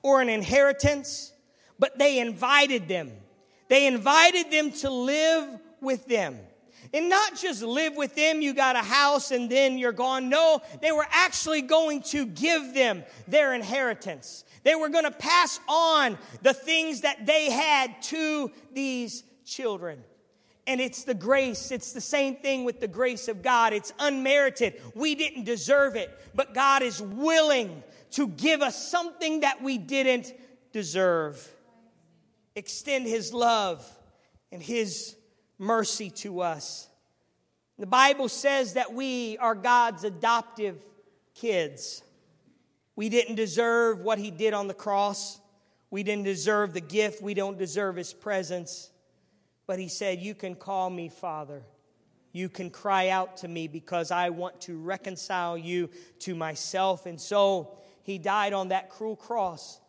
or 0.05 0.21
an 0.21 0.29
inheritance, 0.29 1.33
but 1.79 1.97
they 1.97 2.19
invited 2.19 2.87
them. 2.87 3.11
They 3.69 3.87
invited 3.87 4.51
them 4.51 4.69
to 4.73 4.91
live 4.91 5.59
with 5.81 6.05
them. 6.05 6.37
And 6.93 7.09
not 7.09 7.35
just 7.35 7.63
live 7.63 7.95
with 7.95 8.13
them, 8.13 8.39
you 8.39 8.53
got 8.53 8.75
a 8.75 8.83
house 8.83 9.31
and 9.31 9.49
then 9.49 9.79
you're 9.79 9.91
gone. 9.91 10.29
No, 10.29 10.61
they 10.79 10.91
were 10.91 11.07
actually 11.09 11.63
going 11.63 12.03
to 12.03 12.27
give 12.27 12.75
them 12.75 13.03
their 13.27 13.55
inheritance. 13.55 14.45
They 14.61 14.75
were 14.75 14.89
going 14.89 15.05
to 15.05 15.11
pass 15.11 15.59
on 15.67 16.19
the 16.43 16.53
things 16.53 17.01
that 17.01 17.25
they 17.25 17.49
had 17.49 17.99
to 18.03 18.51
these 18.73 19.23
children. 19.43 20.03
And 20.67 20.79
it's 20.79 21.03
the 21.03 21.15
grace. 21.15 21.71
It's 21.71 21.93
the 21.93 22.01
same 22.01 22.35
thing 22.35 22.63
with 22.63 22.79
the 22.79 22.87
grace 22.87 23.27
of 23.27 23.41
God. 23.41 23.73
It's 23.73 23.91
unmerited. 23.97 24.79
We 24.93 25.15
didn't 25.15 25.45
deserve 25.45 25.95
it, 25.95 26.11
but 26.35 26.53
God 26.53 26.83
is 26.83 27.01
willing 27.01 27.81
to 28.15 28.29
give 28.29 28.61
us 28.61 28.89
something 28.89 29.41
that 29.41 29.61
we 29.61 29.77
didn't 29.77 30.33
deserve. 30.71 31.53
Extend 32.55 33.05
His 33.05 33.33
love 33.33 33.85
and 34.53 34.63
His 34.63 35.17
mercy 35.57 36.09
to 36.11 36.39
us. 36.39 36.87
The 37.77 37.85
Bible 37.85 38.29
says 38.29 38.73
that 38.73 38.93
we 38.93 39.37
are 39.39 39.53
God's 39.53 40.05
adoptive 40.05 40.77
kids. 41.33 42.03
We 42.95 43.09
didn't 43.09 43.35
deserve 43.35 43.99
what 43.99 44.17
He 44.17 44.31
did 44.31 44.53
on 44.53 44.69
the 44.69 44.73
cross. 44.73 45.37
We 45.89 46.01
didn't 46.03 46.23
deserve 46.23 46.73
the 46.73 46.79
gift. 46.79 47.21
We 47.21 47.33
don't 47.33 47.57
deserve 47.57 47.97
His 47.97 48.13
presence. 48.13 48.91
But 49.67 49.77
He 49.77 49.89
said, 49.89 50.21
You 50.21 50.35
can 50.35 50.55
call 50.55 50.89
me 50.89 51.09
Father. 51.09 51.63
You 52.31 52.47
can 52.47 52.69
cry 52.69 53.09
out 53.09 53.37
to 53.37 53.49
me 53.49 53.67
because 53.67 54.09
I 54.09 54.29
want 54.29 54.61
to 54.61 54.77
reconcile 54.77 55.57
you 55.57 55.89
to 56.19 56.33
myself. 56.33 57.05
And 57.07 57.19
so 57.19 57.77
he 58.05 58.19
died 58.19 58.53
on 58.53 58.67
that 58.67 58.91
cruel 58.91 59.15
cross 59.15 59.79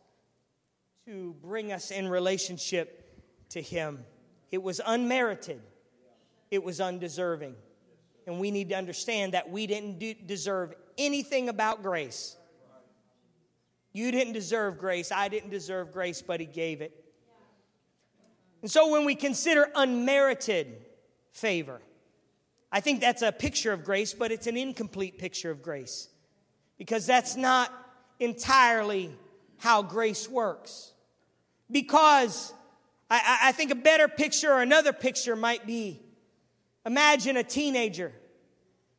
to 1.04 1.36
bring 1.42 1.70
us 1.70 1.90
in 1.90 2.08
relationship 2.08 3.14
to 3.50 3.60
Him. 3.60 4.06
It 4.50 4.62
was 4.62 4.80
unmerited, 4.84 5.60
it 6.50 6.64
was 6.64 6.80
undeserving. 6.80 7.54
And 8.26 8.40
we 8.40 8.50
need 8.50 8.70
to 8.70 8.74
understand 8.74 9.34
that 9.34 9.50
we 9.50 9.66
didn't 9.66 9.98
do, 9.98 10.14
deserve 10.14 10.74
anything 10.96 11.50
about 11.50 11.82
grace. 11.82 12.36
You 13.92 14.10
didn't 14.10 14.32
deserve 14.32 14.78
grace. 14.78 15.12
I 15.12 15.28
didn't 15.28 15.50
deserve 15.50 15.92
grace, 15.92 16.22
but 16.22 16.40
He 16.40 16.46
gave 16.46 16.80
it. 16.80 17.04
And 18.62 18.70
so 18.70 18.90
when 18.90 19.04
we 19.04 19.14
consider 19.14 19.68
unmerited 19.74 20.86
favor, 21.32 21.82
I 22.72 22.80
think 22.80 23.00
that's 23.00 23.20
a 23.20 23.30
picture 23.30 23.72
of 23.72 23.84
grace, 23.84 24.14
but 24.14 24.32
it's 24.32 24.46
an 24.46 24.56
incomplete 24.56 25.18
picture 25.18 25.50
of 25.50 25.62
grace 25.62 26.08
because 26.78 27.06
that's 27.06 27.36
not 27.36 27.70
entirely 28.18 29.10
how 29.58 29.82
grace 29.82 30.28
works. 30.28 30.92
Because 31.70 32.52
I, 33.10 33.38
I, 33.44 33.52
think 33.52 33.70
a 33.70 33.76
better 33.76 34.08
picture 34.08 34.52
or 34.52 34.62
another 34.62 34.92
picture 34.92 35.36
might 35.36 35.66
be 35.66 36.00
imagine 36.84 37.36
a 37.36 37.42
teenager, 37.42 38.12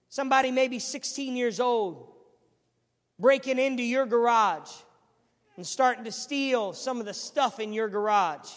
somebody 0.09 0.51
maybe 0.51 0.79
16 0.79 1.35
years 1.35 1.59
old, 1.59 2.11
breaking 3.19 3.59
into 3.59 3.83
your 3.83 4.05
garage 4.05 4.69
and 5.55 5.65
starting 5.65 6.03
to 6.03 6.11
steal 6.11 6.73
some 6.73 6.99
of 6.99 7.05
the 7.05 7.13
stuff 7.13 7.59
in 7.59 7.73
your 7.73 7.89
garage. 7.89 8.49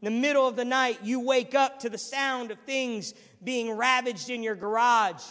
In 0.00 0.12
the 0.12 0.20
middle 0.20 0.46
of 0.46 0.56
the 0.56 0.64
night, 0.64 1.00
you 1.02 1.20
wake 1.20 1.54
up 1.54 1.80
to 1.80 1.90
the 1.90 1.98
sound 1.98 2.50
of 2.50 2.58
things 2.60 3.14
being 3.42 3.76
ravaged 3.76 4.30
in 4.30 4.42
your 4.42 4.54
garage. 4.54 5.22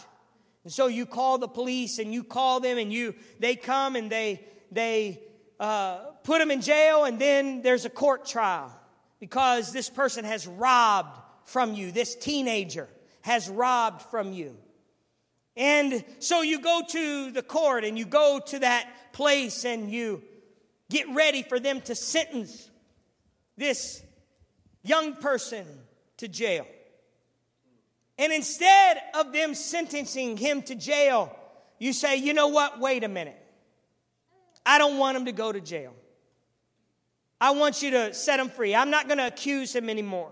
And 0.64 0.72
so 0.72 0.86
you 0.86 1.06
call 1.06 1.38
the 1.38 1.48
police 1.48 1.98
and 1.98 2.12
you 2.12 2.22
call 2.22 2.60
them 2.60 2.76
and 2.78 2.92
you 2.92 3.14
they 3.38 3.56
come 3.56 3.96
and 3.96 4.10
they 4.10 4.44
they 4.70 5.20
uh, 5.60 5.98
put 6.24 6.38
them 6.38 6.50
in 6.50 6.60
jail 6.60 7.04
and 7.04 7.18
then 7.18 7.62
there's 7.62 7.84
a 7.84 7.90
court 7.90 8.26
trial 8.26 8.72
because 9.20 9.72
this 9.72 9.90
person 9.90 10.24
has 10.24 10.46
robbed 10.46 11.18
from 11.44 11.74
you. 11.74 11.90
This 11.90 12.14
teenager 12.14 12.88
has 13.22 13.48
robbed 13.48 14.02
from 14.02 14.32
you. 14.32 14.56
And 15.56 16.04
so 16.20 16.42
you 16.42 16.60
go 16.60 16.82
to 16.88 17.30
the 17.32 17.42
court 17.42 17.84
and 17.84 17.98
you 17.98 18.06
go 18.06 18.40
to 18.46 18.60
that 18.60 18.88
place 19.12 19.64
and 19.64 19.90
you 19.90 20.22
get 20.88 21.08
ready 21.14 21.42
for 21.42 21.58
them 21.58 21.80
to 21.82 21.94
sentence 21.94 22.70
this 23.56 24.02
young 24.84 25.14
person 25.14 25.66
to 26.18 26.28
jail. 26.28 26.66
And 28.18 28.32
instead 28.32 29.00
of 29.14 29.32
them 29.32 29.54
sentencing 29.54 30.36
him 30.36 30.62
to 30.62 30.74
jail, 30.74 31.36
you 31.78 31.92
say, 31.92 32.16
you 32.16 32.34
know 32.34 32.48
what? 32.48 32.80
Wait 32.80 33.04
a 33.04 33.08
minute. 33.08 33.40
I 34.68 34.76
don't 34.76 34.98
want 34.98 35.16
him 35.16 35.24
to 35.24 35.32
go 35.32 35.50
to 35.50 35.60
jail. 35.60 35.94
I 37.40 37.52
want 37.52 37.82
you 37.82 37.90
to 37.92 38.12
set 38.12 38.38
him 38.38 38.50
free. 38.50 38.74
I'm 38.74 38.90
not 38.90 39.08
going 39.08 39.18
to 39.18 39.26
accuse 39.26 39.74
him 39.74 39.88
anymore. 39.88 40.30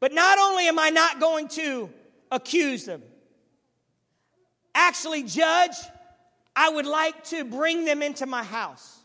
But 0.00 0.12
not 0.12 0.38
only 0.38 0.68
am 0.68 0.78
I 0.78 0.90
not 0.90 1.18
going 1.18 1.48
to 1.48 1.90
accuse 2.30 2.84
them, 2.84 3.02
actually, 4.74 5.22
judge, 5.22 5.76
I 6.54 6.68
would 6.68 6.86
like 6.86 7.24
to 7.24 7.44
bring 7.44 7.86
them 7.86 8.02
into 8.02 8.26
my 8.26 8.42
house. 8.42 8.98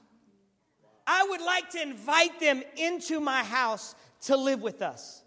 I 1.07 1.25
would 1.29 1.41
like 1.41 1.69
to 1.71 1.81
invite 1.81 2.39
them 2.39 2.63
into 2.75 3.19
my 3.21 3.43
house 3.43 3.95
to 4.23 4.35
live 4.35 4.61
with 4.61 4.81
us. 4.81 5.21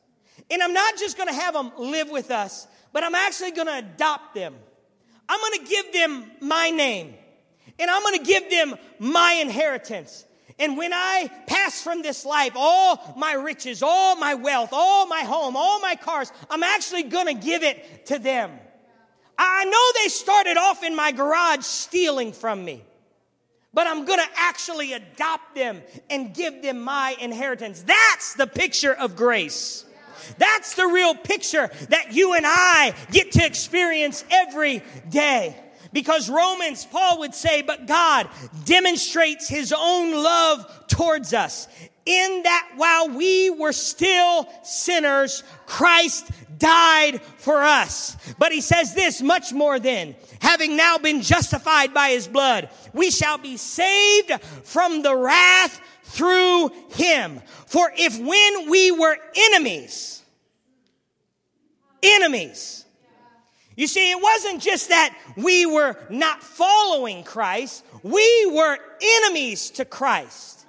And 0.51 0.63
I'm 0.63 0.73
not 0.75 0.97
just 0.99 1.17
going 1.17 1.29
to 1.29 1.35
have 1.35 1.55
them 1.55 1.73
live 1.79 2.11
with 2.11 2.31
us, 2.31 2.67
but 2.93 3.03
I'm 3.03 3.15
actually 3.15 3.53
going 3.53 3.67
to 3.67 3.79
adopt 3.79 4.35
them. 4.35 4.55
I'm 5.29 5.41
going 5.41 5.65
to 5.65 5.71
give 5.71 5.93
them 5.93 6.31
my 6.41 6.71
name, 6.71 7.15
and 7.79 7.91
I'm 7.91 8.03
going 8.03 8.19
to 8.19 8.25
give 8.25 8.51
them 8.51 8.75
my 8.99 9.39
inheritance. 9.41 10.25
And 10.59 10.77
when 10.77 10.93
I 10.93 11.31
pass 11.47 11.83
from 11.83 12.03
this 12.03 12.25
life, 12.25 12.53
all 12.57 13.15
my 13.17 13.33
riches, 13.35 13.83
all 13.83 14.17
my 14.17 14.35
wealth, 14.35 14.71
all 14.73 15.07
my 15.07 15.21
home, 15.21 15.57
all 15.57 15.79
my 15.81 15.95
cars, 15.95 16.33
I'm 16.51 16.65
actually 16.65 17.05
gonna 17.05 17.35
give 17.35 17.63
it 17.63 18.07
to 18.07 18.19
them. 18.19 18.51
I 19.39 19.65
know 19.67 20.03
they 20.03 20.09
started 20.09 20.57
off 20.57 20.83
in 20.83 20.97
my 20.97 21.13
garage 21.13 21.63
stealing 21.63 22.33
from 22.33 22.65
me, 22.65 22.83
but 23.73 23.87
I'm 23.87 24.05
gonna 24.05 24.27
actually 24.35 24.95
adopt 24.95 25.55
them 25.55 25.81
and 26.11 26.35
give 26.35 26.61
them 26.61 26.81
my 26.81 27.15
inheritance. 27.21 27.83
That's 27.83 28.35
the 28.35 28.49
picture 28.49 28.93
of 28.93 29.15
grace. 29.15 29.85
That's 30.39 30.75
the 30.75 30.87
real 30.87 31.15
picture 31.15 31.71
that 31.91 32.13
you 32.15 32.35
and 32.35 32.45
I 32.45 32.95
get 33.13 33.33
to 33.33 33.47
experience 33.47 34.25
every 34.29 34.83
day. 35.09 35.57
Because 35.93 36.29
Romans, 36.29 36.85
Paul 36.85 37.21
would 37.21 37.35
say, 37.35 37.63
but 37.63 37.87
God 37.87 38.29
demonstrates 38.65 39.49
his 39.49 39.75
own 39.77 40.13
love 40.13 40.85
towards 40.89 41.33
us 41.33 41.69
in 42.09 42.43
that 42.45 42.71
while 42.77 43.11
we 43.11 43.51
were 43.51 43.73
still 43.73 44.49
sinners, 44.63 45.45
Christ 45.67 46.31
died 46.59 47.21
for 47.37 47.63
us. 47.63 48.17
But 48.39 48.51
he 48.51 48.63
says 48.63 48.95
this 48.95 49.21
much 49.21 49.53
more 49.53 49.79
than 49.79 50.17
having 50.41 50.75
now 50.75 50.97
been 50.97 51.21
justified 51.21 51.93
by 51.93 52.11
his 52.11 52.27
blood, 52.27 52.71
we 52.95 53.11
shall 53.11 53.37
be 53.37 53.59
saved 53.59 54.33
from 54.65 55.03
the 55.03 55.15
wrath 55.15 55.81
through 56.05 56.71
him. 56.93 57.43
For 57.67 57.93
if 57.95 58.19
when 58.19 58.71
we 58.71 58.91
were 58.91 59.19
enemies, 59.37 60.23
enemies, 62.03 62.87
you 63.79 63.87
see, 63.87 64.11
it 64.11 64.21
wasn't 64.21 64.61
just 64.61 64.89
that 64.89 65.17
we 65.37 65.65
were 65.65 65.97
not 66.11 66.43
following 66.43 67.23
Christ, 67.23 67.85
we 68.03 68.51
were 68.53 68.77
enemies 69.01 69.71
to 69.71 69.85
Christ. 69.85 70.67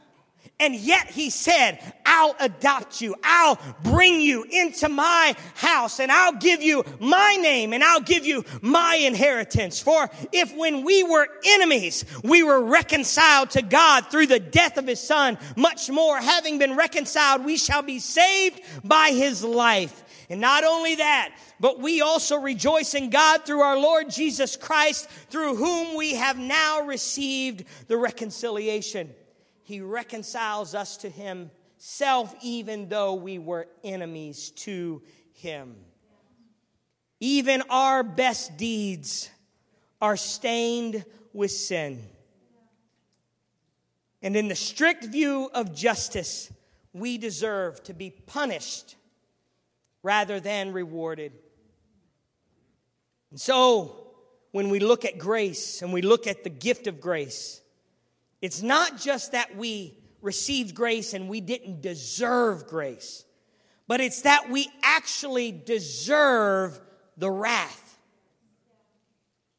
And 0.60 0.76
yet 0.76 1.10
he 1.10 1.30
said, 1.30 1.80
I'll 2.06 2.36
adopt 2.40 3.02
you. 3.02 3.16
I'll 3.24 3.58
bring 3.82 4.20
you 4.20 4.44
into 4.44 4.90
my 4.90 5.34
house 5.56 6.00
and 6.00 6.12
I'll 6.12 6.34
give 6.34 6.62
you 6.62 6.84
my 7.00 7.38
name 7.42 7.72
and 7.72 7.84
I'll 7.84 8.02
give 8.02 8.26
you 8.26 8.44
my 8.62 8.96
inheritance. 8.96 9.80
For 9.80 10.10
if 10.34 10.54
when 10.54 10.84
we 10.84 11.02
were 11.02 11.28
enemies, 11.46 12.04
we 12.24 12.44
were 12.44 12.62
reconciled 12.62 13.52
to 13.52 13.62
God 13.62 14.08
through 14.12 14.28
the 14.28 14.40
death 14.40 14.78
of 14.78 14.86
his 14.86 15.00
son, 15.00 15.38
much 15.56 15.90
more 15.90 16.18
having 16.18 16.60
been 16.60 16.76
reconciled, 16.76 17.46
we 17.46 17.58
shall 17.58 17.82
be 17.82 18.00
saved 18.00 18.60
by 18.84 19.12
his 19.12 19.44
life. 19.44 20.04
And 20.30 20.40
not 20.40 20.64
only 20.64 20.96
that, 20.96 21.36
but 21.60 21.80
we 21.80 22.02
also 22.02 22.38
rejoice 22.38 22.94
in 22.94 23.10
God 23.10 23.46
through 23.46 23.62
our 23.62 23.80
Lord 23.80 24.12
Jesus 24.12 24.56
Christ, 24.56 25.10
through 25.30 25.56
whom 25.56 25.96
we 25.96 26.16
have 26.16 26.38
now 26.38 26.82
received 26.82 27.64
the 27.88 27.98
reconciliation. 27.98 29.10
He 29.64 29.82
reconciles 29.82 30.76
us 30.76 30.98
to 30.98 31.10
Himself, 31.10 32.36
even 32.42 32.90
though 32.90 33.16
we 33.16 33.40
were 33.40 33.68
enemies 33.84 34.52
to 34.52 35.02
Him. 35.34 35.76
Even 37.20 37.64
our 37.70 38.04
best 38.04 38.56
deeds 38.56 39.32
are 40.00 40.16
stained 40.16 41.04
with 41.34 41.52
sin. 41.52 42.08
And 44.22 44.36
in 44.36 44.48
the 44.48 44.56
strict 44.56 45.06
view 45.06 45.50
of 45.54 45.74
justice, 45.74 46.52
we 46.94 47.18
deserve 47.18 47.82
to 47.84 47.94
be 47.94 48.12
punished 48.12 48.96
rather 50.04 50.40
than 50.40 50.74
rewarded. 50.74 51.34
And 53.32 53.40
so, 53.40 54.08
when 54.52 54.70
we 54.70 54.80
look 54.80 55.06
at 55.06 55.18
grace 55.18 55.82
and 55.82 55.94
we 55.94 56.02
look 56.02 56.26
at 56.26 56.44
the 56.44 56.50
gift 56.50 56.88
of 56.88 57.00
grace, 57.00 57.62
it's 58.42 58.62
not 58.62 58.98
just 58.98 59.34
that 59.34 59.56
we 59.56 59.98
received 60.22 60.74
grace 60.74 61.14
and 61.14 61.30
we 61.30 61.42
didn't 61.42 61.82
deserve 61.82 62.68
grace, 62.68 63.26
but 63.88 64.02
it's 64.02 64.24
that 64.24 64.50
we 64.50 64.68
actually 64.84 65.52
deserve 65.52 66.80
the 67.18 67.30
wrath. 67.30 67.98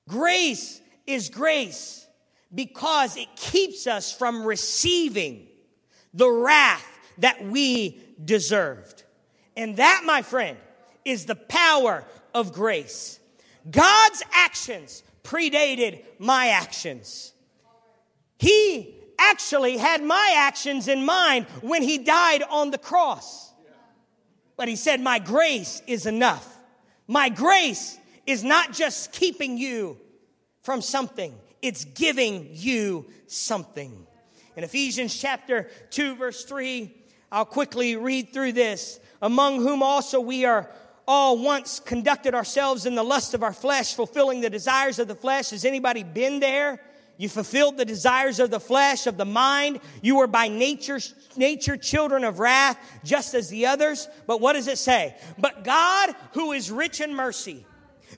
Grace 0.09 0.81
is 1.07 1.29
grace 1.29 2.07
because 2.53 3.16
it 3.16 3.29
keeps 3.37 3.87
us 3.87 4.12
from 4.12 4.44
receiving 4.44 5.46
the 6.12 6.31
wrath 6.31 6.87
that 7.18 7.44
we 7.44 8.03
deserved. 8.24 9.05
And 9.56 9.76
that, 9.76 10.02
my 10.04 10.22
friend, 10.22 10.56
is 11.04 11.26
the 11.26 11.34
power 11.34 12.04
of 12.34 12.52
grace. 12.52 13.18
God's 13.70 14.22
actions 14.32 15.02
predated 15.22 16.02
my 16.18 16.48
actions. 16.48 17.32
He 18.38 18.94
actually 19.18 19.76
had 19.76 20.02
my 20.02 20.34
actions 20.36 20.88
in 20.88 21.04
mind 21.04 21.46
when 21.60 21.82
he 21.82 21.98
died 21.98 22.42
on 22.42 22.70
the 22.70 22.78
cross. 22.78 23.52
But 24.56 24.68
he 24.68 24.76
said, 24.76 25.00
My 25.00 25.18
grace 25.18 25.82
is 25.86 26.06
enough. 26.06 26.56
My 27.06 27.28
grace 27.28 27.98
is 28.26 28.44
not 28.44 28.72
just 28.72 29.12
keeping 29.12 29.58
you 29.58 29.98
from 30.62 30.82
something, 30.82 31.34
it's 31.62 31.84
giving 31.84 32.48
you 32.52 33.06
something. 33.26 34.06
In 34.56 34.64
Ephesians 34.64 35.18
chapter 35.18 35.70
2, 35.90 36.16
verse 36.16 36.44
3, 36.44 36.94
I'll 37.32 37.44
quickly 37.44 37.96
read 37.96 38.32
through 38.32 38.52
this 38.52 39.00
among 39.20 39.62
whom 39.62 39.83
also 39.83 40.20
we 40.20 40.44
are 40.44 40.68
all 41.06 41.38
once 41.38 41.80
conducted 41.80 42.35
ourselves 42.35 42.87
in 42.87 42.94
the 42.94 43.02
lust 43.02 43.35
of 43.35 43.42
our 43.42 43.52
flesh, 43.52 43.94
fulfilling 43.94 44.40
the 44.40 44.50
desires 44.50 44.98
of 44.98 45.09
the 45.09 45.14
flesh. 45.14 45.50
Has 45.50 45.64
anybody 45.64 46.02
been 46.02 46.40
there? 46.40 46.80
You 47.16 47.28
fulfilled 47.28 47.76
the 47.76 47.85
desires 47.85 48.40
of 48.40 48.50
the 48.50 48.61
flesh, 48.61 49.06
of 49.06 49.18
the 49.18 49.26
mind. 49.26 49.80
You 50.00 50.16
were 50.16 50.26
by 50.26 50.48
nature, 50.48 51.00
nature 51.37 51.76
children 51.76 52.24
of 52.24 52.38
wrath, 52.38 52.78
just 53.04 53.35
as 53.35 53.50
the 53.50 53.66
others. 53.66 54.09
But 54.26 54.40
what 54.40 54.54
does 54.54 54.68
it 54.68 54.78
say? 54.78 55.14
But 55.37 55.64
God, 55.64 56.14
who 56.33 56.52
is 56.52 56.70
rich 56.70 57.00
in 57.00 57.14
mercy, 57.14 57.66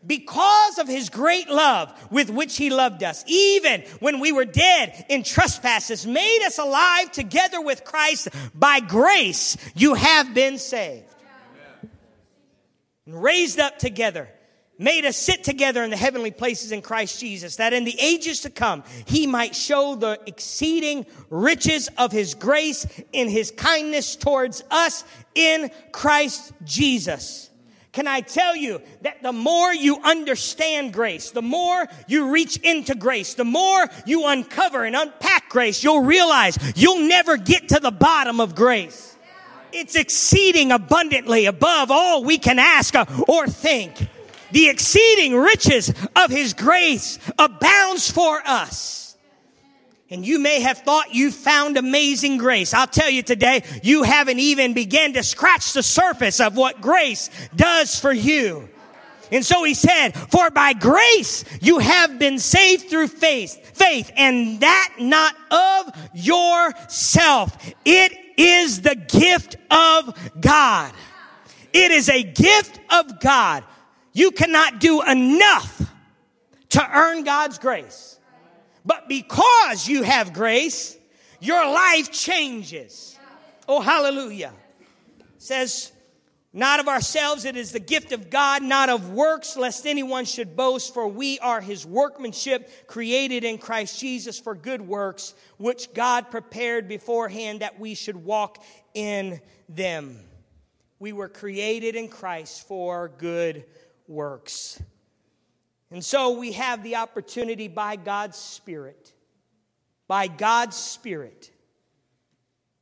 because 0.07 0.79
of 0.79 0.89
his 0.89 1.09
great 1.11 1.49
love 1.49 1.93
with 2.11 2.31
which 2.31 2.57
he 2.57 2.71
loved 2.71 3.03
us, 3.03 3.25
even 3.27 3.83
when 4.01 4.21
we 4.21 4.33
were 4.33 4.45
dead 4.45 5.05
in 5.09 5.23
trespasses, 5.23 6.07
made 6.07 6.45
us 6.45 6.59
alive 6.59 7.13
together 7.13 7.61
with 7.61 7.85
Christ. 7.85 8.29
By 8.55 8.81
grace, 8.81 9.57
you 9.75 9.95
have 9.95 10.35
been 10.35 10.59
saved. 10.59 11.07
And 13.07 13.21
raised 13.21 13.59
up 13.59 13.79
together, 13.79 14.29
made 14.79 15.05
us 15.05 15.17
sit 15.17 15.45
together 15.45 15.83
in 15.83 15.91
the 15.91 15.97
heavenly 15.97 16.31
places 16.31 16.73
in 16.73 16.83
Christ 16.83 17.21
Jesus, 17.21 17.57
that 17.57 17.73
in 17.73 17.85
the 17.85 17.99
ages 18.01 18.41
to 18.41 18.51
come, 18.51 18.85
he 19.07 19.27
might 19.27 19.55
show 19.55 19.97
the 19.97 20.21
exceeding 20.27 21.07
riches 21.31 21.89
of 21.99 22.13
his 22.13 22.35
grace 22.35 22.87
in 23.13 23.29
his 23.29 23.51
kindness 23.51 24.17
towards 24.17 24.63
us 24.71 25.05
in 25.35 25.71
Christ 25.93 26.53
Jesus. 26.65 27.51
Can 27.93 28.09
I 28.09 28.23
tell 28.23 28.57
you 28.57 28.81
that 29.03 29.23
the 29.23 29.33
more 29.33 29.73
you 29.73 29.99
understand 30.03 30.95
grace, 30.95 31.31
the 31.31 31.43
more 31.43 31.87
you 32.09 32.31
reach 32.31 32.57
into 32.57 32.95
grace, 32.95 33.35
the 33.35 33.45
more 33.45 33.87
you 34.07 34.27
uncover 34.27 34.85
and 34.85 34.97
unpack 34.97 35.51
grace, 35.51 35.85
you'll 35.85 36.01
realize 36.01 36.59
you'll 36.75 37.07
never 37.07 37.37
get 37.37 37.69
to 37.69 37.81
the 37.81 37.91
bottom 37.91 38.41
of 38.41 38.55
grace. 38.55 39.15
It's 39.73 39.95
exceeding 39.95 40.73
abundantly 40.73 41.45
above 41.45 41.91
all 41.91 42.25
we 42.25 42.39
can 42.39 42.59
ask 42.59 42.95
or 43.29 43.47
think. 43.47 44.09
the 44.53 44.69
exceeding 44.69 45.35
riches 45.35 45.93
of 46.15 46.31
his 46.31 46.55
grace 46.55 47.19
abounds 47.39 48.11
for 48.11 48.41
us. 48.47 49.02
And 50.13 50.27
you 50.27 50.39
may 50.39 50.61
have 50.61 50.77
thought 50.77 51.15
you 51.15 51.31
found 51.31 51.79
amazing 51.79 52.37
grace. 52.37 52.75
I'll 52.75 52.87
tell 52.87 53.09
you 53.09 53.23
today, 53.23 53.65
you 53.83 54.03
haven't 54.03 54.41
even 54.41 54.75
begun 54.75 55.15
to 55.15 55.23
scratch 55.23 55.73
the 55.73 55.83
surface 55.83 56.39
of 56.39 56.55
what 56.55 56.83
grace 56.83 57.31
does 57.57 57.99
for 57.99 58.13
you. 58.13 58.69
And 59.31 59.43
so 59.43 59.65
he 59.65 59.73
said, 59.73 60.11
for 60.11 60.51
by 60.51 60.75
grace 60.75 61.47
you 61.63 61.79
have 61.79 62.19
been 62.19 62.39
saved 62.39 62.91
through 62.91 63.09
faith, 63.09 63.75
faith, 63.75 64.13
and 64.15 64.61
that 64.61 64.97
not 64.99 65.35
of 65.51 66.11
yourself. 66.13 67.57
It 67.87 68.13
is 68.37 68.83
the 68.83 68.95
gift 68.95 69.57
of 69.71 70.15
God. 70.39 70.93
It 71.73 71.91
is 71.91 72.11
a 72.11 72.23
gift 72.23 72.79
of 72.91 73.19
God. 73.19 73.65
You 74.13 74.31
cannot 74.31 74.79
do 74.79 75.01
enough 75.01 75.91
to 76.69 76.87
earn 76.95 77.25
God's 77.25 77.59
grace. 77.59 78.19
But 78.85 79.09
because 79.09 79.89
you 79.89 80.03
have 80.03 80.33
grace, 80.33 80.97
your 81.41 81.65
life 81.65 82.11
changes. 82.11 83.19
Oh, 83.69 83.81
hallelujah. 83.81 84.53
It 85.21 85.43
says, 85.43 85.93
not 86.53 86.81
of 86.81 86.89
ourselves, 86.89 87.47
it 87.47 87.57
is 87.57 87.73
the 87.73 87.81
gift 87.81 88.13
of 88.13 88.29
God, 88.29 88.63
not 88.63 88.91
of 88.91 89.11
works, 89.11 89.57
lest 89.57 89.87
anyone 89.87 90.27
should 90.27 90.55
boast, 90.55 90.93
for 90.93 91.09
we 91.09 91.39
are 91.39 91.63
his 91.63 91.87
workmanship, 91.87 92.87
created 92.87 93.43
in 93.43 93.57
Christ 93.57 93.99
Jesus 93.99 94.39
for 94.39 94.55
good 94.55 94.83
works, 94.83 95.33
which 95.57 95.95
God 95.95 96.31
prepared 96.31 96.89
beforehand 96.89 97.61
that 97.61 97.81
we 97.81 97.95
should 97.95 98.17
walk 98.17 98.63
in 98.93 99.41
them. 99.69 100.21
We 100.99 101.13
were 101.13 101.29
created 101.29 101.97
in 101.97 102.09
Christ 102.09 102.69
for 102.69 103.09
good 103.09 103.65
works. 104.07 104.81
And 105.93 106.03
so 106.03 106.39
we 106.39 106.53
have 106.53 106.83
the 106.83 106.97
opportunity 106.97 107.69
by 107.69 107.97
God's 107.97 108.39
Spirit, 108.39 109.13
by 110.09 110.27
God's 110.27 110.77
Spirit, 110.77 111.51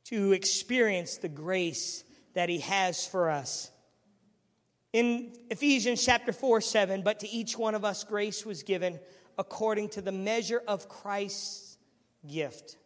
to 0.05 0.31
experience 0.31 1.17
the 1.17 1.27
grace 1.27 2.05
that 2.35 2.47
he 2.47 2.59
has 2.59 3.05
for 3.05 3.29
us. 3.29 3.69
In 4.93 5.33
Ephesians 5.49 6.05
chapter 6.05 6.31
4 6.31 6.61
7, 6.61 7.01
but 7.01 7.19
to 7.19 7.29
each 7.29 7.57
one 7.57 7.75
of 7.75 7.83
us 7.83 8.05
grace 8.05 8.45
was 8.45 8.63
given 8.63 8.97
according 9.37 9.89
to 9.89 10.01
the 10.01 10.11
measure 10.13 10.61
of 10.65 10.87
Christ's 10.87 11.77
gift. 12.25 12.77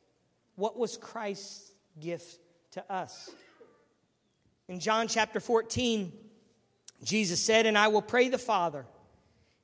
What 0.55 0.75
was 0.75 0.97
Christ's 0.97 1.71
gift 1.99 2.39
to 2.71 2.91
us? 2.91 3.29
In 4.67 4.79
John 4.79 5.07
chapter 5.07 5.39
14, 5.39 6.11
Jesus 7.03 7.39
said, 7.39 7.67
And 7.67 7.77
I 7.77 7.89
will 7.89 8.01
pray 8.01 8.29
the 8.29 8.39
Father, 8.39 8.87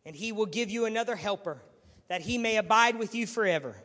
and 0.05 0.15
he 0.15 0.31
will 0.31 0.45
give 0.45 0.69
you 0.69 0.85
another 0.85 1.15
helper, 1.15 1.61
that 2.07 2.21
he 2.21 2.37
may 2.37 2.57
abide 2.57 2.97
with 2.97 3.15
you 3.15 3.27
forever 3.27 3.75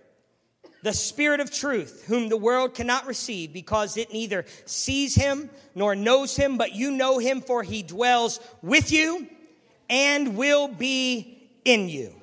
the 0.86 0.92
Spirit 0.92 1.40
of 1.40 1.50
truth, 1.50 2.04
whom 2.06 2.28
the 2.28 2.36
world 2.36 2.74
cannot 2.74 3.06
receive 3.06 3.52
because 3.52 3.96
it 3.96 4.12
neither 4.12 4.44
sees 4.66 5.16
him 5.16 5.50
nor 5.74 5.96
knows 5.96 6.36
him, 6.36 6.56
but 6.56 6.76
you 6.76 6.92
know 6.92 7.18
him, 7.18 7.40
for 7.40 7.64
he 7.64 7.82
dwells 7.82 8.38
with 8.62 8.92
you 8.92 9.26
and 9.90 10.36
will 10.36 10.68
be 10.68 11.50
in 11.64 11.88
you. 11.88 12.14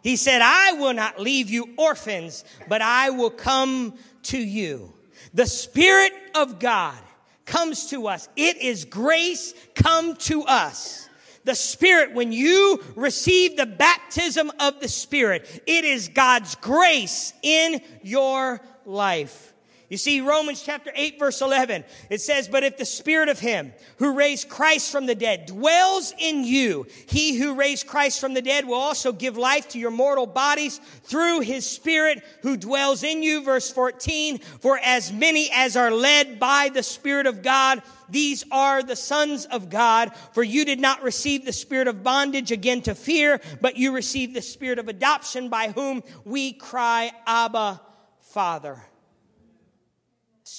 He 0.00 0.14
said, 0.14 0.42
I 0.42 0.74
will 0.74 0.92
not 0.92 1.18
leave 1.18 1.50
you 1.50 1.74
orphans, 1.76 2.44
but 2.68 2.82
I 2.82 3.10
will 3.10 3.30
come 3.30 3.94
to 4.24 4.38
you. 4.38 4.94
The 5.34 5.46
Spirit 5.46 6.12
of 6.36 6.60
God 6.60 6.98
comes 7.46 7.90
to 7.90 8.06
us. 8.06 8.28
It 8.36 8.58
is 8.58 8.84
grace 8.84 9.54
come 9.74 10.14
to 10.16 10.42
us 10.42 11.08
the 11.44 11.54
Spirit, 11.54 12.14
when 12.14 12.32
you 12.32 12.82
receive 12.94 13.56
the 13.56 13.66
baptism 13.66 14.50
of 14.60 14.80
the 14.80 14.88
Spirit, 14.88 15.62
it 15.66 15.84
is 15.84 16.08
God's 16.08 16.54
grace 16.56 17.32
in 17.42 17.80
your 18.02 18.60
life. 18.84 19.51
You 19.92 19.98
see, 19.98 20.22
Romans 20.22 20.62
chapter 20.62 20.90
8, 20.94 21.18
verse 21.18 21.42
11, 21.42 21.84
it 22.08 22.22
says, 22.22 22.48
But 22.48 22.64
if 22.64 22.78
the 22.78 22.86
Spirit 22.86 23.28
of 23.28 23.38
Him 23.38 23.74
who 23.98 24.16
raised 24.16 24.48
Christ 24.48 24.90
from 24.90 25.04
the 25.04 25.14
dead 25.14 25.44
dwells 25.44 26.14
in 26.18 26.44
you, 26.44 26.86
He 27.04 27.36
who 27.36 27.54
raised 27.54 27.86
Christ 27.86 28.18
from 28.18 28.32
the 28.32 28.40
dead 28.40 28.64
will 28.64 28.78
also 28.78 29.12
give 29.12 29.36
life 29.36 29.68
to 29.68 29.78
your 29.78 29.90
mortal 29.90 30.24
bodies 30.24 30.80
through 31.02 31.40
His 31.40 31.68
Spirit 31.68 32.24
who 32.40 32.56
dwells 32.56 33.02
in 33.02 33.22
you. 33.22 33.44
Verse 33.44 33.70
14, 33.70 34.38
For 34.38 34.78
as 34.82 35.12
many 35.12 35.50
as 35.52 35.76
are 35.76 35.90
led 35.90 36.40
by 36.40 36.70
the 36.72 36.82
Spirit 36.82 37.26
of 37.26 37.42
God, 37.42 37.82
these 38.08 38.44
are 38.50 38.82
the 38.82 38.96
sons 38.96 39.44
of 39.44 39.68
God. 39.68 40.16
For 40.32 40.42
you 40.42 40.64
did 40.64 40.80
not 40.80 41.02
receive 41.02 41.44
the 41.44 41.52
spirit 41.52 41.86
of 41.86 42.02
bondage 42.02 42.50
again 42.50 42.80
to 42.82 42.94
fear, 42.94 43.42
but 43.60 43.76
you 43.76 43.92
received 43.92 44.32
the 44.32 44.40
spirit 44.40 44.78
of 44.78 44.88
adoption 44.88 45.50
by 45.50 45.68
whom 45.68 46.02
we 46.24 46.54
cry, 46.54 47.12
Abba, 47.26 47.78
Father. 48.22 48.82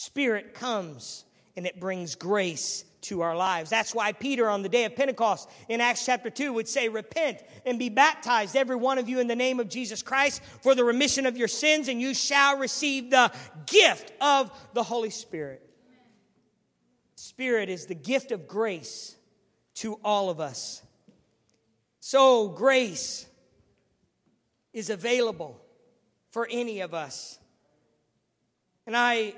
Spirit 0.03 0.53
comes 0.53 1.23
and 1.55 1.65
it 1.65 1.79
brings 1.79 2.15
grace 2.15 2.83
to 3.03 3.21
our 3.21 3.37
lives. 3.37 3.69
That's 3.69 3.95
why 3.95 4.11
Peter 4.11 4.49
on 4.49 4.61
the 4.61 4.67
day 4.67 4.83
of 4.83 4.97
Pentecost 4.97 5.49
in 5.69 5.79
Acts 5.79 6.05
chapter 6.05 6.29
2 6.29 6.51
would 6.51 6.67
say, 6.67 6.89
Repent 6.89 7.41
and 7.65 7.79
be 7.79 7.87
baptized, 7.87 8.57
every 8.57 8.75
one 8.75 8.97
of 8.97 9.07
you, 9.07 9.21
in 9.21 9.27
the 9.27 9.35
name 9.35 9.61
of 9.61 9.69
Jesus 9.69 10.03
Christ 10.03 10.43
for 10.61 10.75
the 10.75 10.83
remission 10.83 11.25
of 11.25 11.37
your 11.37 11.47
sins, 11.47 11.87
and 11.87 12.01
you 12.01 12.13
shall 12.13 12.57
receive 12.57 13.11
the 13.11 13.31
gift 13.65 14.11
of 14.19 14.51
the 14.73 14.83
Holy 14.83 15.09
Spirit. 15.09 15.61
Spirit 17.15 17.69
is 17.69 17.85
the 17.85 17.95
gift 17.95 18.33
of 18.33 18.45
grace 18.45 19.15
to 19.75 19.97
all 20.03 20.29
of 20.29 20.41
us. 20.41 20.81
So, 22.01 22.49
grace 22.49 23.25
is 24.73 24.89
available 24.89 25.61
for 26.31 26.45
any 26.51 26.81
of 26.81 26.93
us. 26.93 27.39
And 28.85 28.97
I 28.97 29.35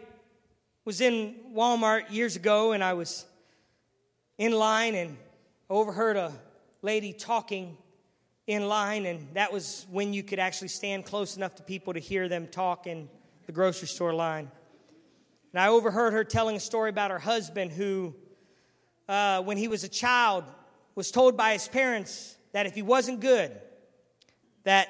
was 0.85 1.01
in 1.01 1.35
Walmart 1.51 2.11
years 2.11 2.35
ago 2.35 2.71
and 2.71 2.83
I 2.83 2.93
was 2.93 3.25
in 4.37 4.51
line 4.51 4.93
and 4.93 5.17
overheard 5.67 6.15
a 6.15 6.31
lady 6.83 7.11
talking 7.11 7.75
in 8.45 8.67
line, 8.67 9.07
and 9.07 9.27
that 9.33 9.51
was 9.51 9.87
when 9.89 10.13
you 10.13 10.21
could 10.21 10.37
actually 10.37 10.67
stand 10.67 11.03
close 11.03 11.35
enough 11.35 11.55
to 11.55 11.63
people 11.63 11.93
to 11.93 11.99
hear 11.99 12.29
them 12.29 12.47
talk 12.47 12.85
in 12.85 13.09
the 13.47 13.51
grocery 13.51 13.87
store 13.87 14.13
line. 14.13 14.51
And 15.51 15.59
I 15.59 15.69
overheard 15.69 16.13
her 16.13 16.23
telling 16.23 16.55
a 16.55 16.59
story 16.59 16.91
about 16.91 17.09
her 17.09 17.17
husband 17.17 17.71
who, 17.71 18.13
uh, 19.09 19.41
when 19.41 19.57
he 19.57 19.67
was 19.67 19.83
a 19.83 19.89
child, 19.89 20.43
was 20.93 21.09
told 21.09 21.35
by 21.35 21.53
his 21.53 21.67
parents 21.67 22.35
that 22.51 22.67
if 22.67 22.75
he 22.75 22.83
wasn't 22.83 23.19
good, 23.19 23.51
that 24.63 24.87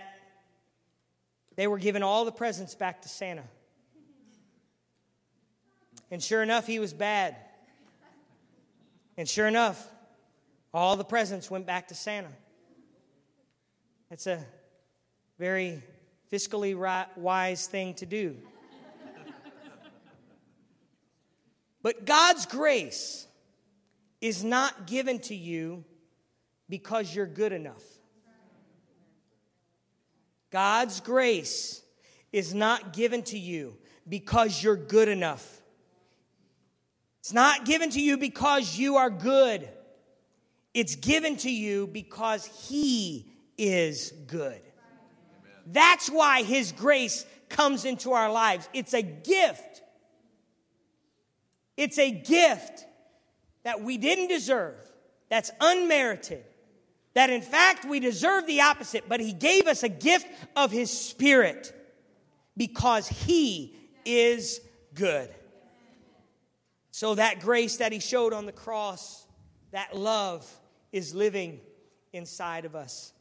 they 1.55 1.67
were 1.67 1.77
giving 1.77 2.03
all 2.03 2.25
the 2.25 2.31
presents 2.31 2.75
back 2.75 3.01
to 3.03 3.09
Santa. 3.09 3.43
And 6.15 6.23
sure 6.23 6.41
enough, 6.41 6.65
he 6.65 6.79
was 6.79 6.93
bad. 6.93 7.35
And 9.17 9.27
sure 9.27 9.47
enough, 9.47 9.85
all 10.73 10.95
the 10.95 11.03
presents 11.03 11.51
went 11.51 11.65
back 11.65 11.89
to 11.89 11.93
Santa. 11.93 12.29
It's 14.09 14.25
a 14.25 14.41
very 15.37 15.83
fiscally 16.31 16.73
wise 17.17 17.67
thing 17.67 17.95
to 17.95 18.05
do. 18.05 18.37
but 21.81 22.05
God's 22.05 22.45
grace 22.45 23.27
is 24.21 24.41
not 24.41 24.87
given 24.87 25.19
to 25.19 25.35
you 25.35 25.83
because 26.69 27.13
you're 27.13 27.27
good 27.27 27.51
enough. 27.51 27.83
God's 30.49 31.01
grace 31.01 31.81
is 32.31 32.53
not 32.53 32.93
given 32.93 33.21
to 33.23 33.37
you 33.37 33.75
because 34.07 34.63
you're 34.63 34.77
good 34.77 35.09
enough. 35.09 35.61
It's 37.25 37.33
not 37.33 37.65
given 37.65 37.89
to 37.89 37.99
you 37.99 38.19
because 38.19 38.77
you 38.77 38.97
are 38.97 39.09
good. 39.09 39.67
It's 40.75 40.95
given 40.95 41.37
to 41.37 41.49
you 41.49 41.87
because 41.87 42.45
He 42.45 43.25
is 43.57 44.13
good. 44.27 44.61
That's 45.65 46.07
why 46.07 46.43
His 46.43 46.71
grace 46.71 47.25
comes 47.49 47.83
into 47.83 48.11
our 48.11 48.31
lives. 48.31 48.69
It's 48.73 48.93
a 48.93 49.01
gift. 49.01 49.81
It's 51.75 51.97
a 51.97 52.11
gift 52.11 52.85
that 53.63 53.81
we 53.81 53.97
didn't 53.97 54.27
deserve, 54.27 54.75
that's 55.27 55.49
unmerited, 55.59 56.45
that 57.15 57.31
in 57.31 57.41
fact 57.41 57.85
we 57.85 57.99
deserve 57.99 58.45
the 58.45 58.61
opposite, 58.61 59.05
but 59.09 59.19
He 59.19 59.33
gave 59.33 59.65
us 59.65 59.81
a 59.81 59.89
gift 59.89 60.27
of 60.55 60.69
His 60.69 60.95
Spirit 60.95 61.73
because 62.55 63.07
He 63.07 63.75
is 64.05 64.61
good. 64.93 65.34
So 66.95 67.15
that 67.15 67.41
grace 67.41 67.75
that 67.75 67.91
he 67.91 67.99
showed 67.99 68.31
on 68.31 68.45
the 68.45 68.53
cross, 68.53 69.27
that 69.71 69.97
love 69.97 70.49
is 70.93 71.13
living 71.13 71.59
inside 72.13 72.63
of 72.63 72.73
us. 72.73 73.11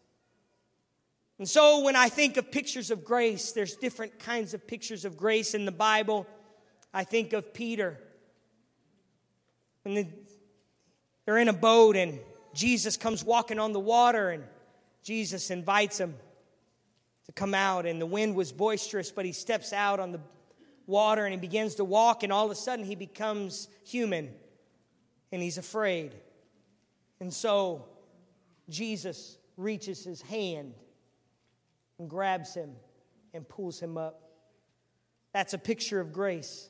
And 1.40 1.48
so 1.48 1.80
when 1.80 1.96
I 1.96 2.08
think 2.08 2.36
of 2.36 2.52
pictures 2.52 2.92
of 2.92 3.04
grace, 3.04 3.50
there's 3.50 3.74
different 3.74 4.20
kinds 4.20 4.54
of 4.54 4.64
pictures 4.64 5.04
of 5.04 5.16
grace 5.16 5.54
in 5.54 5.64
the 5.64 5.72
Bible. 5.72 6.24
I 6.92 7.02
think 7.02 7.32
of 7.32 7.52
Peter. 7.52 7.98
When 9.82 10.08
they're 11.26 11.38
in 11.38 11.48
a 11.48 11.52
boat 11.52 11.96
and 11.96 12.20
Jesus 12.54 12.96
comes 12.96 13.24
walking 13.24 13.58
on 13.58 13.72
the 13.72 13.80
water, 13.80 14.30
and 14.30 14.44
Jesus 15.02 15.50
invites 15.50 15.98
him 15.98 16.14
to 17.26 17.32
come 17.32 17.54
out. 17.54 17.86
And 17.86 18.00
the 18.00 18.06
wind 18.06 18.36
was 18.36 18.52
boisterous, 18.52 19.10
but 19.10 19.24
he 19.24 19.32
steps 19.32 19.72
out 19.72 19.98
on 19.98 20.12
the 20.12 20.20
water 20.86 21.24
and 21.24 21.32
he 21.32 21.38
begins 21.38 21.76
to 21.76 21.84
walk, 21.84 22.22
and 22.22 22.32
all 22.32 22.44
of 22.44 22.50
a 22.50 22.54
sudden 22.54 22.84
he 22.84 22.94
becomes 22.94 23.68
human 23.84 24.30
and 25.32 25.42
he's 25.42 25.58
afraid. 25.58 26.14
And 27.20 27.32
so 27.32 27.86
Jesus 28.68 29.36
reaches 29.56 30.04
his 30.04 30.22
hand 30.22 30.74
and 31.98 32.08
grabs 32.08 32.54
him 32.54 32.70
and 33.32 33.48
pulls 33.48 33.80
him 33.80 33.96
up. 33.96 34.20
That's 35.32 35.54
a 35.54 35.58
picture 35.58 36.00
of 36.00 36.12
grace. 36.12 36.68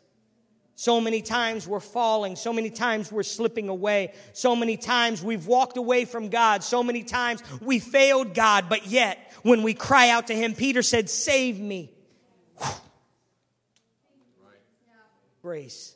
So 0.76 1.00
many 1.00 1.22
times 1.22 1.68
we're 1.68 1.80
falling. 1.80 2.34
So 2.36 2.52
many 2.52 2.70
times 2.70 3.12
we're 3.12 3.22
slipping 3.22 3.68
away. 3.68 4.14
So 4.32 4.56
many 4.56 4.76
times 4.76 5.22
we've 5.22 5.46
walked 5.46 5.76
away 5.76 6.04
from 6.04 6.30
God. 6.30 6.64
So 6.64 6.82
many 6.82 7.04
times 7.04 7.42
we 7.60 7.78
failed 7.78 8.34
God. 8.34 8.68
But 8.68 8.86
yet, 8.86 9.32
when 9.42 9.62
we 9.62 9.74
cry 9.74 10.08
out 10.08 10.28
to 10.28 10.34
Him, 10.34 10.54
Peter 10.54 10.82
said, 10.82 11.08
Save 11.08 11.60
me. 11.60 11.92
Grace. 15.44 15.94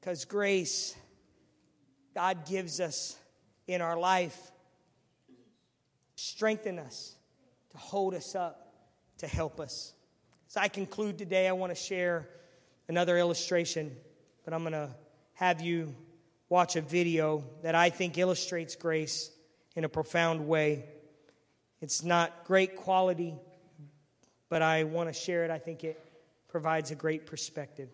Because 0.00 0.24
grace, 0.24 0.96
God 2.14 2.46
gives 2.46 2.80
us 2.80 3.18
in 3.66 3.82
our 3.82 3.98
life, 3.98 4.50
strengthen 6.14 6.78
us, 6.78 7.14
to 7.72 7.76
hold 7.76 8.14
us 8.14 8.34
up, 8.34 8.72
to 9.18 9.26
help 9.26 9.60
us. 9.60 9.92
As 10.48 10.56
I 10.56 10.68
conclude 10.68 11.18
today, 11.18 11.48
I 11.48 11.52
want 11.52 11.70
to 11.70 11.78
share 11.78 12.30
another 12.88 13.18
illustration, 13.18 13.94
but 14.46 14.54
I'm 14.54 14.62
going 14.62 14.72
to 14.72 14.88
have 15.34 15.60
you 15.60 15.94
watch 16.48 16.76
a 16.76 16.80
video 16.80 17.44
that 17.62 17.74
I 17.74 17.90
think 17.90 18.16
illustrates 18.16 18.74
grace 18.74 19.30
in 19.76 19.84
a 19.84 19.88
profound 19.90 20.48
way. 20.48 20.86
It's 21.82 22.02
not 22.02 22.46
great 22.46 22.74
quality, 22.74 23.34
but 24.48 24.62
I 24.62 24.84
want 24.84 25.10
to 25.10 25.12
share 25.12 25.44
it. 25.44 25.50
I 25.50 25.58
think 25.58 25.84
it 25.84 26.01
provides 26.52 26.90
a 26.90 26.94
great 26.94 27.24
perspective. 27.26 27.88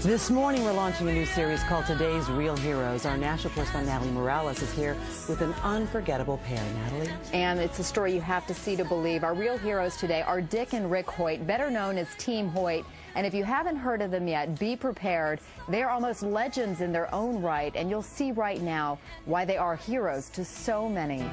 This 0.00 0.30
morning, 0.30 0.62
we're 0.62 0.72
launching 0.72 1.08
a 1.08 1.12
new 1.12 1.26
series 1.26 1.62
called 1.64 1.86
Today's 1.86 2.28
Real 2.28 2.56
Heroes. 2.56 3.04
Our 3.04 3.16
national 3.16 3.52
correspondent, 3.54 3.88
Natalie 3.88 4.12
Morales, 4.12 4.62
is 4.62 4.72
here 4.74 4.96
with 5.28 5.40
an 5.40 5.52
unforgettable 5.64 6.38
pair. 6.44 6.62
Natalie? 6.74 7.10
And 7.32 7.58
it's 7.58 7.78
a 7.80 7.84
story 7.84 8.14
you 8.14 8.20
have 8.20 8.46
to 8.46 8.54
see 8.54 8.76
to 8.76 8.84
believe. 8.84 9.24
Our 9.24 9.34
real 9.34 9.58
heroes 9.58 9.96
today 9.96 10.22
are 10.22 10.40
Dick 10.40 10.72
and 10.72 10.88
Rick 10.90 11.10
Hoyt, 11.10 11.44
better 11.46 11.68
known 11.70 11.98
as 11.98 12.14
Team 12.16 12.48
Hoyt. 12.48 12.84
And 13.16 13.26
if 13.26 13.34
you 13.34 13.44
haven't 13.44 13.76
heard 13.76 14.02
of 14.02 14.10
them 14.10 14.28
yet, 14.28 14.58
be 14.58 14.76
prepared. 14.76 15.40
They 15.68 15.82
are 15.82 15.90
almost 15.90 16.22
legends 16.22 16.80
in 16.80 16.92
their 16.92 17.12
own 17.12 17.42
right, 17.42 17.74
and 17.74 17.90
you'll 17.90 18.02
see 18.02 18.30
right 18.30 18.60
now 18.60 18.98
why 19.24 19.44
they 19.44 19.56
are 19.56 19.74
heroes 19.74 20.28
to 20.30 20.44
so 20.44 20.88
many. 20.88 21.24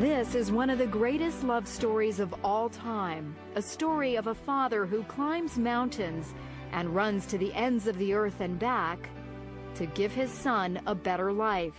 This 0.00 0.34
is 0.34 0.50
one 0.50 0.70
of 0.70 0.78
the 0.78 0.86
greatest 0.86 1.44
love 1.44 1.68
stories 1.68 2.20
of 2.20 2.34
all 2.42 2.70
time. 2.70 3.36
A 3.54 3.60
story 3.60 4.16
of 4.16 4.28
a 4.28 4.34
father 4.34 4.86
who 4.86 5.02
climbs 5.02 5.58
mountains 5.58 6.32
and 6.72 6.94
runs 6.94 7.26
to 7.26 7.36
the 7.36 7.52
ends 7.52 7.86
of 7.86 7.98
the 7.98 8.14
earth 8.14 8.40
and 8.40 8.58
back 8.58 9.10
to 9.74 9.84
give 9.84 10.10
his 10.10 10.30
son 10.30 10.80
a 10.86 10.94
better 10.94 11.34
life. 11.34 11.74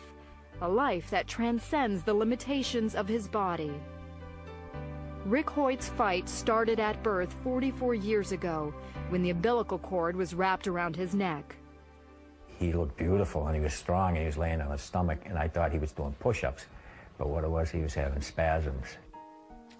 A 0.61 0.69
life 0.69 1.09
that 1.09 1.27
transcends 1.27 2.03
the 2.03 2.13
limitations 2.13 2.93
of 2.93 3.07
his 3.07 3.27
body. 3.27 3.73
Rick 5.25 5.49
Hoyt's 5.49 5.89
fight 5.89 6.29
started 6.29 6.79
at 6.79 7.01
birth 7.01 7.33
44 7.43 7.95
years 7.95 8.31
ago 8.33 8.71
when 9.09 9.23
the 9.23 9.31
umbilical 9.31 9.79
cord 9.79 10.15
was 10.15 10.35
wrapped 10.35 10.67
around 10.67 10.95
his 10.95 11.15
neck. 11.15 11.55
He 12.59 12.71
looked 12.71 12.97
beautiful 12.97 13.47
and 13.47 13.55
he 13.55 13.63
was 13.63 13.73
strong 13.73 14.09
and 14.09 14.19
he 14.19 14.25
was 14.27 14.37
laying 14.37 14.61
on 14.61 14.69
his 14.69 14.81
stomach 14.81 15.21
and 15.25 15.39
I 15.39 15.47
thought 15.47 15.71
he 15.71 15.79
was 15.79 15.91
doing 15.91 16.13
push-ups 16.19 16.67
but 17.21 17.29
what 17.29 17.43
it 17.43 17.51
was, 17.51 17.69
he 17.69 17.81
was 17.81 17.93
having 17.93 18.19
spasms. 18.19 18.97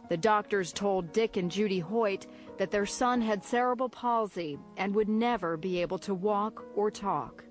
The 0.10 0.18
doctors 0.18 0.72
told 0.72 1.12
Dick 1.12 1.38
and 1.38 1.50
Judy 1.50 1.80
Hoyt 1.80 2.28
that 2.60 2.70
their 2.70 2.86
son 2.86 3.20
had 3.20 3.44
cerebral 3.44 3.90
palsy 3.90 4.60
and 4.78 4.94
would 4.94 5.10
never 5.10 5.58
be 5.58 5.82
able 5.82 5.98
to 6.00 6.14
walk 6.14 6.64
or 6.76 6.92
talk. 6.92 7.44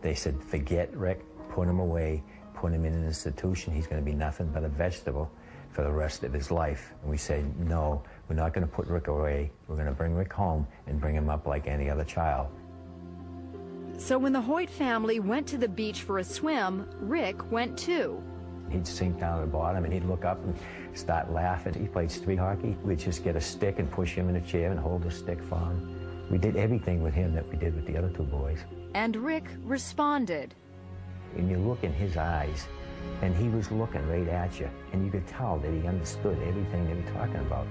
They 0.00 0.14
said, 0.14 0.40
forget 0.40 0.96
Rick, 0.96 1.24
put 1.48 1.66
him 1.66 1.80
away, 1.80 2.22
put 2.54 2.72
him 2.72 2.84
in 2.84 2.92
an 2.94 3.04
institution. 3.04 3.74
He's 3.74 3.88
going 3.88 4.00
to 4.00 4.08
be 4.08 4.16
nothing 4.16 4.46
but 4.46 4.62
a 4.62 4.68
vegetable 4.68 5.28
for 5.72 5.82
the 5.82 5.90
rest 5.90 6.22
of 6.22 6.32
his 6.32 6.52
life. 6.52 6.92
And 7.02 7.10
we 7.10 7.16
said, 7.16 7.58
no, 7.58 8.04
we're 8.28 8.36
not 8.36 8.54
going 8.54 8.64
to 8.64 8.72
put 8.72 8.86
Rick 8.86 9.08
away. 9.08 9.50
We're 9.66 9.74
going 9.74 9.88
to 9.88 9.92
bring 9.92 10.14
Rick 10.14 10.32
home 10.32 10.68
and 10.86 11.00
bring 11.00 11.16
him 11.16 11.28
up 11.28 11.48
like 11.48 11.66
any 11.66 11.90
other 11.90 12.04
child. 12.04 12.46
So 13.98 14.16
when 14.18 14.32
the 14.32 14.40
Hoyt 14.40 14.70
family 14.70 15.18
went 15.18 15.48
to 15.48 15.58
the 15.58 15.68
beach 15.68 16.02
for 16.02 16.18
a 16.18 16.24
swim, 16.24 16.88
Rick 17.00 17.50
went 17.50 17.76
too. 17.76 18.22
He'd 18.70 18.86
sink 18.86 19.18
down 19.18 19.38
at 19.38 19.40
the 19.42 19.46
bottom 19.46 19.84
and 19.84 19.92
he'd 19.92 20.04
look 20.04 20.24
up 20.24 20.42
and 20.44 20.54
start 20.94 21.30
laughing. 21.32 21.74
He 21.74 21.86
played 21.88 22.10
street 22.10 22.38
hockey. 22.38 22.76
We'd 22.84 22.98
just 22.98 23.24
get 23.24 23.36
a 23.36 23.40
stick 23.40 23.78
and 23.78 23.90
push 23.90 24.14
him 24.14 24.28
in 24.28 24.36
a 24.36 24.40
chair 24.40 24.70
and 24.70 24.78
hold 24.78 25.02
the 25.02 25.10
stick 25.10 25.42
for 25.42 25.58
him. 25.58 26.28
We 26.30 26.38
did 26.38 26.56
everything 26.56 27.02
with 27.02 27.12
him 27.12 27.34
that 27.34 27.48
we 27.48 27.56
did 27.56 27.74
with 27.74 27.86
the 27.86 27.96
other 27.96 28.10
two 28.10 28.22
boys. 28.22 28.60
And 28.94 29.16
Rick 29.16 29.44
responded. 29.64 30.54
And 31.36 31.50
you 31.50 31.58
look 31.58 31.82
in 31.82 31.92
his 31.92 32.16
eyes, 32.16 32.66
and 33.22 33.34
he 33.36 33.48
was 33.48 33.70
looking 33.70 34.06
right 34.08 34.28
at 34.28 34.58
you, 34.60 34.70
and 34.92 35.04
you 35.04 35.10
could 35.10 35.26
tell 35.26 35.58
that 35.58 35.72
he 35.72 35.86
understood 35.86 36.38
everything 36.46 36.86
they 36.86 36.94
were 36.94 37.18
talking 37.18 37.40
about. 37.40 37.66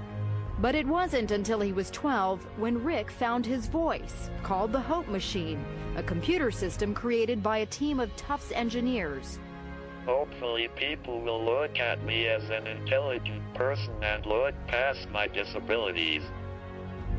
But 0.60 0.76
it 0.76 0.86
wasn't 0.86 1.32
until 1.32 1.62
he 1.62 1.72
was 1.72 1.90
12 1.92 2.46
when 2.58 2.84
Rick 2.84 3.12
found 3.12 3.46
his 3.46 3.68
voice, 3.68 4.30
called 4.44 4.74
the 4.74 4.80
Hope 4.80 5.08
Machine, 5.08 5.64
a 5.96 6.04
computer 6.04 6.52
system 6.52 6.94
created 6.94 7.42
by 7.42 7.60
a 7.60 7.66
team 7.66 8.00
of 8.00 8.14
Tufts 8.18 8.52
engineers. 8.52 9.40
Hopefully 10.10 10.68
people 10.76 11.22
will 11.22 11.46
look 11.46 11.78
at 11.78 12.04
me 12.04 12.26
as 12.26 12.42
an 12.50 12.66
intelligent 12.66 13.54
person 13.54 13.94
and 14.02 14.26
look 14.26 14.56
past 14.66 15.08
my 15.12 15.28
disabilities. 15.28 16.24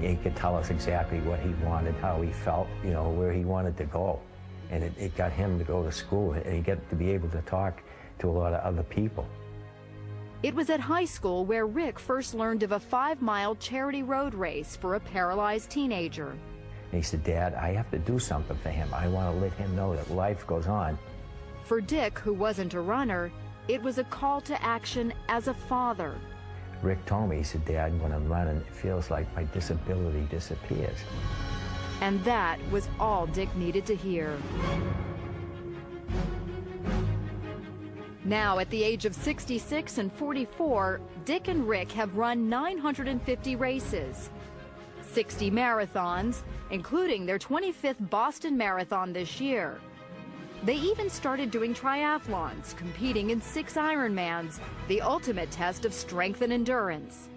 He 0.00 0.16
could 0.16 0.34
tell 0.34 0.56
us 0.56 0.70
exactly 0.70 1.20
what 1.20 1.38
he 1.38 1.50
wanted, 1.64 1.94
how 1.94 2.20
he 2.20 2.32
felt, 2.32 2.66
you 2.82 2.90
know, 2.90 3.08
where 3.08 3.32
he 3.32 3.44
wanted 3.44 3.76
to 3.76 3.84
go. 3.84 4.20
And 4.72 4.82
it, 4.82 4.92
it 4.98 5.16
got 5.16 5.30
him 5.30 5.56
to 5.60 5.64
go 5.64 5.84
to 5.84 5.92
school 5.92 6.32
and 6.32 6.52
he 6.52 6.60
got 6.62 6.78
to 6.90 6.96
be 6.96 7.12
able 7.12 7.28
to 7.28 7.40
talk 7.42 7.80
to 8.18 8.28
a 8.28 8.32
lot 8.32 8.54
of 8.54 8.60
other 8.64 8.82
people. 8.82 9.24
It 10.42 10.52
was 10.52 10.68
at 10.68 10.80
high 10.80 11.04
school 11.04 11.44
where 11.44 11.68
Rick 11.68 12.00
first 12.00 12.34
learned 12.34 12.64
of 12.64 12.72
a 12.72 12.80
five 12.80 13.22
mile 13.22 13.54
charity 13.54 14.02
road 14.02 14.34
race 14.34 14.74
for 14.74 14.96
a 14.96 15.00
paralyzed 15.00 15.70
teenager. 15.70 16.30
And 16.30 17.00
he 17.00 17.02
said, 17.02 17.22
Dad, 17.22 17.54
I 17.54 17.72
have 17.72 17.88
to 17.92 17.98
do 18.00 18.18
something 18.18 18.56
for 18.56 18.70
him. 18.70 18.92
I 18.92 19.06
want 19.06 19.32
to 19.32 19.40
let 19.40 19.52
him 19.52 19.76
know 19.76 19.94
that 19.94 20.10
life 20.10 20.44
goes 20.44 20.66
on. 20.66 20.98
For 21.70 21.80
Dick, 21.80 22.18
who 22.18 22.32
wasn't 22.34 22.74
a 22.74 22.80
runner, 22.80 23.30
it 23.68 23.80
was 23.80 23.98
a 23.98 24.02
call 24.02 24.40
to 24.40 24.60
action 24.60 25.12
as 25.28 25.46
a 25.46 25.54
father. 25.54 26.16
Rick 26.82 27.06
told 27.06 27.30
me, 27.30 27.36
he 27.36 27.42
said, 27.44 27.64
Dad, 27.64 28.02
when 28.02 28.10
I'm 28.10 28.28
running, 28.28 28.56
it 28.56 28.74
feels 28.74 29.08
like 29.08 29.32
my 29.36 29.44
disability 29.44 30.26
disappears. 30.32 30.98
And 32.00 32.24
that 32.24 32.58
was 32.72 32.88
all 32.98 33.28
Dick 33.28 33.54
needed 33.54 33.86
to 33.86 33.94
hear. 33.94 34.36
Now, 38.24 38.58
at 38.58 38.68
the 38.70 38.82
age 38.82 39.04
of 39.04 39.14
66 39.14 39.98
and 39.98 40.12
44, 40.14 41.00
Dick 41.24 41.46
and 41.46 41.68
Rick 41.68 41.92
have 41.92 42.16
run 42.16 42.48
950 42.48 43.54
races, 43.54 44.30
60 45.02 45.52
marathons, 45.52 46.42
including 46.72 47.26
their 47.26 47.38
25th 47.38 48.10
Boston 48.10 48.56
Marathon 48.56 49.12
this 49.12 49.40
year. 49.40 49.80
They 50.62 50.74
even 50.74 51.08
started 51.08 51.50
doing 51.50 51.74
triathlons, 51.74 52.76
competing 52.76 53.30
in 53.30 53.40
six 53.40 53.74
Ironmans, 53.76 54.60
the 54.88 55.00
ultimate 55.00 55.50
test 55.50 55.86
of 55.86 55.94
strength 55.94 56.42
and 56.42 56.52
endurance. 56.52 57.30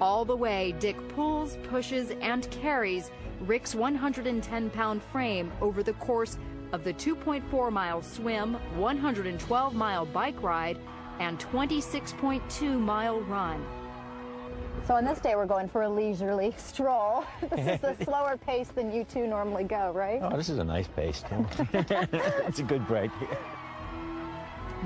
All 0.00 0.24
the 0.24 0.36
way, 0.36 0.74
Dick 0.78 0.96
pulls, 1.10 1.58
pushes, 1.64 2.10
and 2.22 2.50
carries 2.50 3.10
Rick's 3.42 3.74
110 3.74 4.70
pound 4.70 5.02
frame 5.02 5.52
over 5.60 5.82
the 5.82 5.92
course 5.94 6.38
of 6.72 6.84
the 6.84 6.94
2.4 6.94 7.70
mile 7.70 8.00
swim, 8.00 8.54
112 8.76 9.74
mile 9.74 10.06
bike 10.06 10.42
ride, 10.42 10.78
and 11.20 11.38
26.2 11.38 12.80
mile 12.80 13.20
run. 13.20 13.62
So 14.86 14.94
on 14.94 15.04
this 15.04 15.20
day, 15.20 15.36
we're 15.36 15.46
going 15.46 15.68
for 15.68 15.82
a 15.82 15.88
leisurely 15.88 16.54
stroll. 16.56 17.24
This 17.50 17.80
is 17.82 17.84
a 17.84 17.96
slower 18.04 18.36
pace 18.36 18.68
than 18.68 18.92
you 18.92 19.04
two 19.04 19.26
normally 19.26 19.64
go, 19.64 19.92
right? 19.92 20.20
Oh, 20.22 20.36
this 20.36 20.48
is 20.48 20.58
a 20.58 20.64
nice 20.64 20.88
pace, 20.88 21.22
too. 21.28 21.46
it's 21.72 22.58
a 22.58 22.64
good 22.64 22.86
break. 22.86 23.10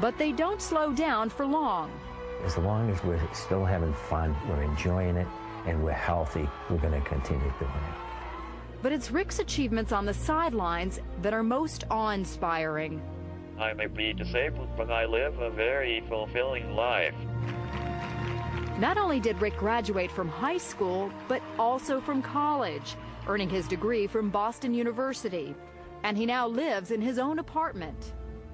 But 0.01 0.19
they 0.19 0.33
don't 0.33 0.61
slow 0.61 0.93
down 0.93 1.31
for 1.31 1.47
long. 1.47 1.91
As 2.45 2.59
long 2.59 2.91
as 2.91 3.03
we're 3.03 3.21
still 3.33 3.65
having 3.65 3.95
fun, 3.95 4.37
we're 4.49 4.63
enjoying 4.63 5.17
it, 5.17 5.27
and 5.67 5.83
we're 5.83 5.93
healthy, 5.93 6.49
we're 6.69 6.77
going 6.77 7.01
to 7.01 7.09
continue 7.09 7.53
doing 7.59 7.71
it. 7.71 8.07
But 8.83 8.93
it's 8.93 9.11
Rick's 9.11 9.39
achievements 9.39 9.93
on 9.93 10.05
the 10.05 10.15
sidelines 10.15 11.01
that 11.23 11.33
are 11.33 11.43
most 11.43 11.85
awe-inspiring. 11.91 13.03
I 13.59 13.73
may 13.73 13.87
be 13.87 14.13
disabled, 14.13 14.69
but 14.77 14.91
I 14.91 15.07
live 15.07 15.39
a 15.39 15.51
very 15.51 16.03
fulfilling 16.09 16.75
life. 16.77 17.15
Not 18.79 18.99
only 18.99 19.21
did 19.21 19.41
Rick 19.41 19.57
graduate 19.57 20.11
from 20.11 20.29
high 20.29 20.59
school, 20.59 21.11
but 21.29 21.41
also 21.59 21.99
from 21.99 22.21
college, 22.21 22.95
earning 23.27 23.49
his 23.49 23.67
degree 23.67 24.07
from 24.07 24.29
Boston 24.29 24.75
University. 24.75 25.55
And 26.03 26.15
he 26.15 26.27
now 26.27 26.47
lives 26.47 26.91
in 26.91 27.01
his 27.01 27.19
own 27.19 27.39
apartment. 27.39 28.13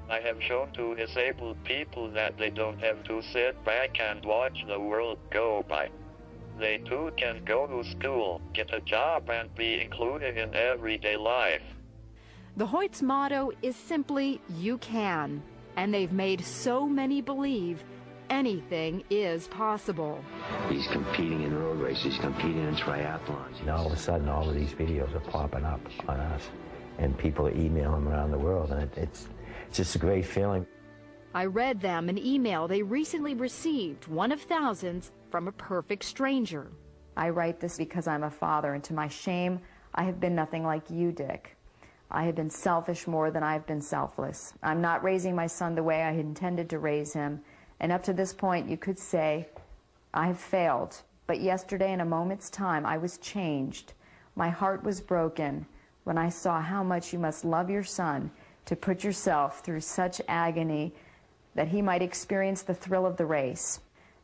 I 0.08 0.20
have 0.20 0.40
shown 0.40 0.70
to 0.74 0.94
disabled 0.94 1.56
people 1.64 2.08
that 2.12 2.38
they 2.38 2.50
don't 2.50 2.78
have 2.78 3.02
to 3.04 3.20
sit 3.32 3.64
back 3.64 4.00
and 4.00 4.24
watch 4.24 4.64
the 4.68 4.78
world 4.78 5.18
go 5.30 5.64
by. 5.68 5.90
They 6.56 6.78
too 6.78 7.10
can 7.16 7.44
go 7.44 7.66
to 7.66 7.90
school, 7.90 8.40
get 8.52 8.72
a 8.72 8.80
job, 8.80 9.28
and 9.28 9.52
be 9.56 9.80
included 9.80 10.38
in 10.38 10.54
everyday 10.54 11.16
life. 11.16 11.62
The 12.56 12.66
Hoyt's 12.66 13.02
motto 13.02 13.50
is 13.60 13.74
simply, 13.74 14.40
You 14.56 14.78
can. 14.78 15.42
And 15.76 15.92
they've 15.92 16.12
made 16.12 16.44
so 16.44 16.86
many 16.86 17.22
believe 17.22 17.82
anything 18.32 19.04
is 19.10 19.46
possible. 19.48 20.24
He's 20.70 20.86
competing 20.88 21.42
in 21.42 21.54
road 21.54 21.78
races, 21.80 22.04
he's 22.04 22.18
competing 22.18 22.64
in 22.66 22.74
triathlons. 22.74 23.60
And 23.60 23.68
all 23.68 23.86
of 23.86 23.92
a 23.92 23.96
sudden, 23.96 24.28
all 24.28 24.48
of 24.48 24.54
these 24.54 24.72
videos 24.72 25.14
are 25.14 25.20
popping 25.20 25.64
up 25.64 25.80
on 26.08 26.18
us, 26.18 26.48
and 26.98 27.16
people 27.16 27.46
are 27.46 27.54
emailing 27.54 28.06
around 28.06 28.30
the 28.30 28.38
world, 28.38 28.72
and 28.72 28.82
it, 28.82 28.92
it's, 28.96 29.28
it's 29.68 29.76
just 29.76 29.94
a 29.94 29.98
great 29.98 30.24
feeling. 30.24 30.66
I 31.34 31.44
read 31.44 31.80
them 31.80 32.08
an 32.08 32.18
email 32.18 32.66
they 32.66 32.82
recently 32.82 33.34
received, 33.34 34.08
one 34.08 34.32
of 34.32 34.40
thousands, 34.40 35.12
from 35.30 35.46
a 35.46 35.52
perfect 35.52 36.04
stranger. 36.04 36.72
I 37.16 37.28
write 37.28 37.60
this 37.60 37.76
because 37.76 38.06
I'm 38.06 38.24
a 38.24 38.30
father, 38.30 38.72
and 38.72 38.82
to 38.84 38.94
my 38.94 39.08
shame, 39.08 39.60
I 39.94 40.04
have 40.04 40.20
been 40.20 40.34
nothing 40.34 40.64
like 40.64 40.88
you, 40.90 41.12
Dick. 41.12 41.56
I 42.10 42.24
have 42.24 42.34
been 42.34 42.50
selfish 42.50 43.06
more 43.06 43.30
than 43.30 43.42
I've 43.42 43.66
been 43.66 43.80
selfless. 43.80 44.54
I'm 44.62 44.80
not 44.80 45.04
raising 45.04 45.36
my 45.36 45.46
son 45.46 45.74
the 45.74 45.82
way 45.82 46.02
I 46.02 46.12
had 46.12 46.24
intended 46.24 46.70
to 46.70 46.78
raise 46.78 47.12
him, 47.12 47.42
and 47.82 47.90
up 47.90 48.04
to 48.04 48.12
this 48.12 48.32
point, 48.32 48.70
you 48.70 48.76
could 48.76 48.98
say, 48.98 49.48
I 50.14 50.28
have 50.28 50.38
failed. 50.38 51.02
But 51.26 51.40
yesterday, 51.40 51.92
in 51.92 52.00
a 52.00 52.04
moment's 52.04 52.48
time, 52.48 52.86
I 52.86 52.96
was 52.96 53.18
changed. 53.18 53.92
My 54.36 54.48
heart 54.48 54.84
was 54.84 55.00
broken 55.00 55.66
when 56.04 56.16
I 56.16 56.28
saw 56.28 56.60
how 56.60 56.84
much 56.84 57.12
you 57.12 57.18
must 57.18 57.44
love 57.44 57.68
your 57.68 57.82
son 57.82 58.30
to 58.66 58.76
put 58.76 59.02
yourself 59.02 59.60
through 59.60 59.80
such 59.80 60.20
agony 60.28 60.94
that 61.56 61.68
he 61.68 61.82
might 61.82 62.02
experience 62.02 62.62
the 62.62 62.74
thrill 62.74 63.04
of 63.04 63.16
the 63.16 63.26
race. 63.26 63.80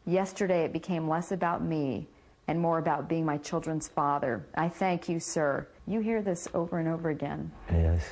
Yesterday, 0.06 0.64
it 0.64 0.72
became 0.72 1.08
less 1.08 1.32
about 1.32 1.62
me 1.62 2.06
and 2.46 2.60
more 2.60 2.78
about 2.78 3.08
being 3.08 3.26
my 3.26 3.38
children's 3.38 3.88
father. 3.88 4.46
I 4.54 4.68
thank 4.68 5.08
you, 5.08 5.18
sir. 5.18 5.66
You 5.86 6.00
hear 6.00 6.22
this 6.22 6.48
over 6.54 6.78
and 6.78 6.88
over 6.88 7.10
again. 7.10 7.50
Yes, 7.70 8.04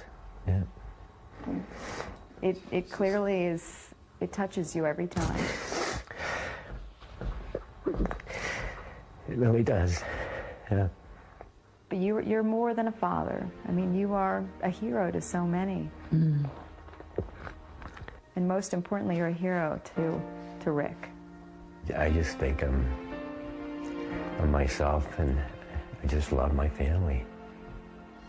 yeah. 0.46 0.62
It, 2.42 2.60
it 2.70 2.90
clearly 2.90 3.44
is 3.44 3.94
it 4.20 4.32
touches 4.32 4.74
you 4.74 4.86
every 4.86 5.06
time. 5.06 5.44
It 9.28 9.36
really 9.36 9.62
does. 9.62 10.02
Yeah. 10.70 10.88
But 11.88 11.98
you, 11.98 12.20
you're 12.20 12.42
more 12.42 12.74
than 12.74 12.88
a 12.88 12.92
father. 12.92 13.48
I 13.68 13.72
mean, 13.72 13.94
you 13.94 14.12
are 14.14 14.44
a 14.62 14.70
hero 14.70 15.10
to 15.10 15.20
so 15.20 15.44
many. 15.44 15.90
Mm. 16.12 16.48
And 18.36 18.48
most 18.48 18.74
importantly, 18.74 19.16
you're 19.16 19.28
a 19.28 19.32
hero 19.32 19.80
to, 19.94 20.20
to 20.64 20.72
Rick. 20.72 21.08
I 21.96 22.10
just 22.10 22.38
think 22.38 22.62
I'm, 22.62 22.84
I'm 24.40 24.50
myself 24.50 25.06
and 25.18 25.38
I 26.02 26.06
just 26.06 26.32
love 26.32 26.54
my 26.54 26.68
family. 26.68 27.24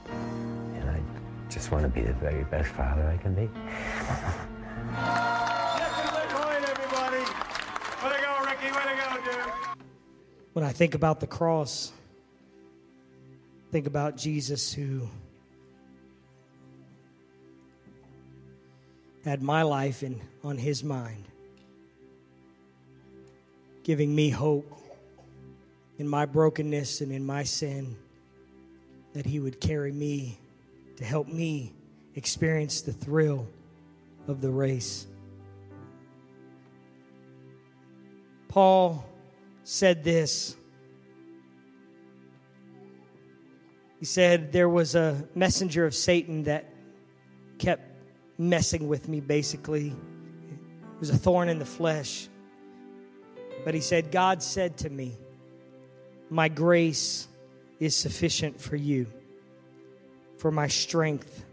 And 0.10 0.90
I 0.90 1.02
just 1.50 1.72
want 1.72 1.84
to 1.84 1.90
be 1.90 2.02
the 2.02 2.14
very 2.14 2.44
best 2.46 2.70
father 2.70 3.08
I 3.08 3.18
can 3.18 3.34
be. 3.34 3.50
When 10.54 10.66
I 10.66 10.72
think 10.72 10.96
about 10.96 11.20
the 11.20 11.28
cross, 11.28 11.92
think 13.72 13.86
about 13.86 14.18
Jesus 14.18 14.74
who 14.74 15.08
had 19.24 19.44
my 19.44 19.62
life 19.62 20.04
in, 20.04 20.20
on 20.44 20.58
his 20.58 20.84
mind, 20.84 21.26
giving 23.84 24.16
me 24.16 24.30
hope 24.30 24.72
in 26.00 26.08
my 26.08 26.26
brokenness 26.26 27.02
and 27.02 27.12
in 27.12 27.26
my 27.26 27.44
sin, 27.44 27.96
that 29.14 29.26
he 29.26 29.40
would 29.40 29.60
carry 29.60 29.92
me 29.92 30.40
to 30.96 31.04
help 31.04 31.28
me 31.28 31.74
experience 32.16 32.82
the 32.82 32.94
thrill 32.94 33.48
of 34.28 34.42
the 34.42 34.50
race. 34.50 35.06
Paul 38.48 39.06
said 39.70 40.02
this. 40.02 40.56
He 44.00 44.06
said 44.06 44.54
there 44.54 44.70
was 44.70 44.96
a 44.96 45.28
messenger 45.36 45.86
of 45.86 45.94
Satan 45.94 46.44
that 46.44 46.74
kept 47.60 47.84
messing 48.38 48.88
with 48.88 49.10
me, 49.10 49.20
basically. 49.20 49.88
It 49.90 51.00
was 51.02 51.10
a 51.10 51.18
thorn 51.18 51.50
in 51.50 51.60
the 51.60 51.66
flesh. 51.66 52.30
But 53.66 53.74
he 53.74 53.82
said, 53.82 54.10
God 54.10 54.42
said 54.42 54.78
to 54.78 54.90
me, 54.90 55.18
My 56.30 56.48
grace 56.48 57.28
is 57.78 57.94
sufficient 57.94 58.62
for 58.62 58.78
you, 58.78 59.08
for 60.38 60.50
my 60.50 60.70
strength 60.70 61.44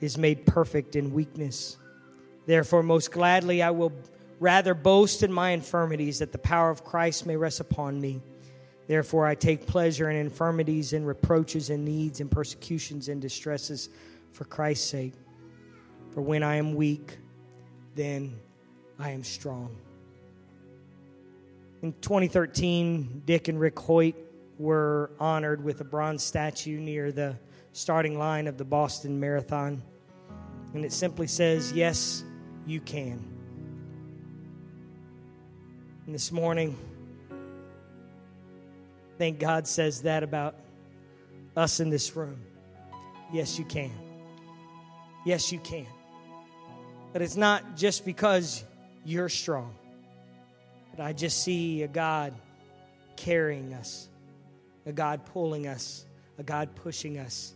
is 0.00 0.18
made 0.18 0.44
perfect 0.44 0.96
in 0.96 1.12
weakness. 1.12 1.76
Therefore, 2.46 2.82
most 2.82 3.12
gladly 3.12 3.62
I 3.62 3.70
will 3.70 3.92
Rather, 4.40 4.74
boast 4.74 5.22
in 5.22 5.32
my 5.32 5.50
infirmities 5.50 6.20
that 6.20 6.32
the 6.32 6.38
power 6.38 6.70
of 6.70 6.84
Christ 6.84 7.26
may 7.26 7.36
rest 7.36 7.60
upon 7.60 8.00
me. 8.00 8.22
Therefore, 8.86 9.26
I 9.26 9.34
take 9.34 9.66
pleasure 9.66 10.08
in 10.08 10.16
infirmities 10.16 10.92
and 10.92 11.06
reproaches 11.06 11.70
and 11.70 11.84
needs 11.84 12.20
and 12.20 12.30
persecutions 12.30 13.08
and 13.08 13.20
distresses 13.20 13.88
for 14.32 14.44
Christ's 14.44 14.88
sake. 14.88 15.14
For 16.14 16.22
when 16.22 16.42
I 16.42 16.56
am 16.56 16.74
weak, 16.74 17.18
then 17.94 18.38
I 18.98 19.10
am 19.10 19.24
strong. 19.24 19.76
In 21.82 21.92
2013, 22.00 23.22
Dick 23.24 23.48
and 23.48 23.60
Rick 23.60 23.78
Hoyt 23.78 24.16
were 24.58 25.10
honored 25.20 25.62
with 25.62 25.80
a 25.80 25.84
bronze 25.84 26.22
statue 26.22 26.80
near 26.80 27.12
the 27.12 27.36
starting 27.72 28.18
line 28.18 28.46
of 28.46 28.56
the 28.56 28.64
Boston 28.64 29.20
Marathon. 29.20 29.82
And 30.74 30.84
it 30.84 30.92
simply 30.92 31.26
says, 31.26 31.72
Yes, 31.72 32.24
you 32.66 32.80
can. 32.80 33.37
And 36.08 36.14
this 36.14 36.32
morning, 36.32 36.74
thank 39.18 39.38
God 39.38 39.68
says 39.68 40.04
that 40.04 40.22
about 40.22 40.54
us 41.54 41.80
in 41.80 41.90
this 41.90 42.16
room. 42.16 42.40
Yes, 43.30 43.58
you 43.58 43.66
can. 43.66 43.92
Yes, 45.26 45.52
you 45.52 45.58
can. 45.58 45.86
But 47.12 47.20
it's 47.20 47.36
not 47.36 47.76
just 47.76 48.06
because 48.06 48.64
you're 49.04 49.28
strong, 49.28 49.74
but 50.96 51.04
I 51.04 51.12
just 51.12 51.44
see 51.44 51.82
a 51.82 51.88
God 51.88 52.32
carrying 53.16 53.74
us, 53.74 54.08
a 54.86 54.92
God 54.92 55.26
pulling 55.26 55.66
us, 55.66 56.06
a 56.38 56.42
God 56.42 56.74
pushing 56.74 57.18
us 57.18 57.52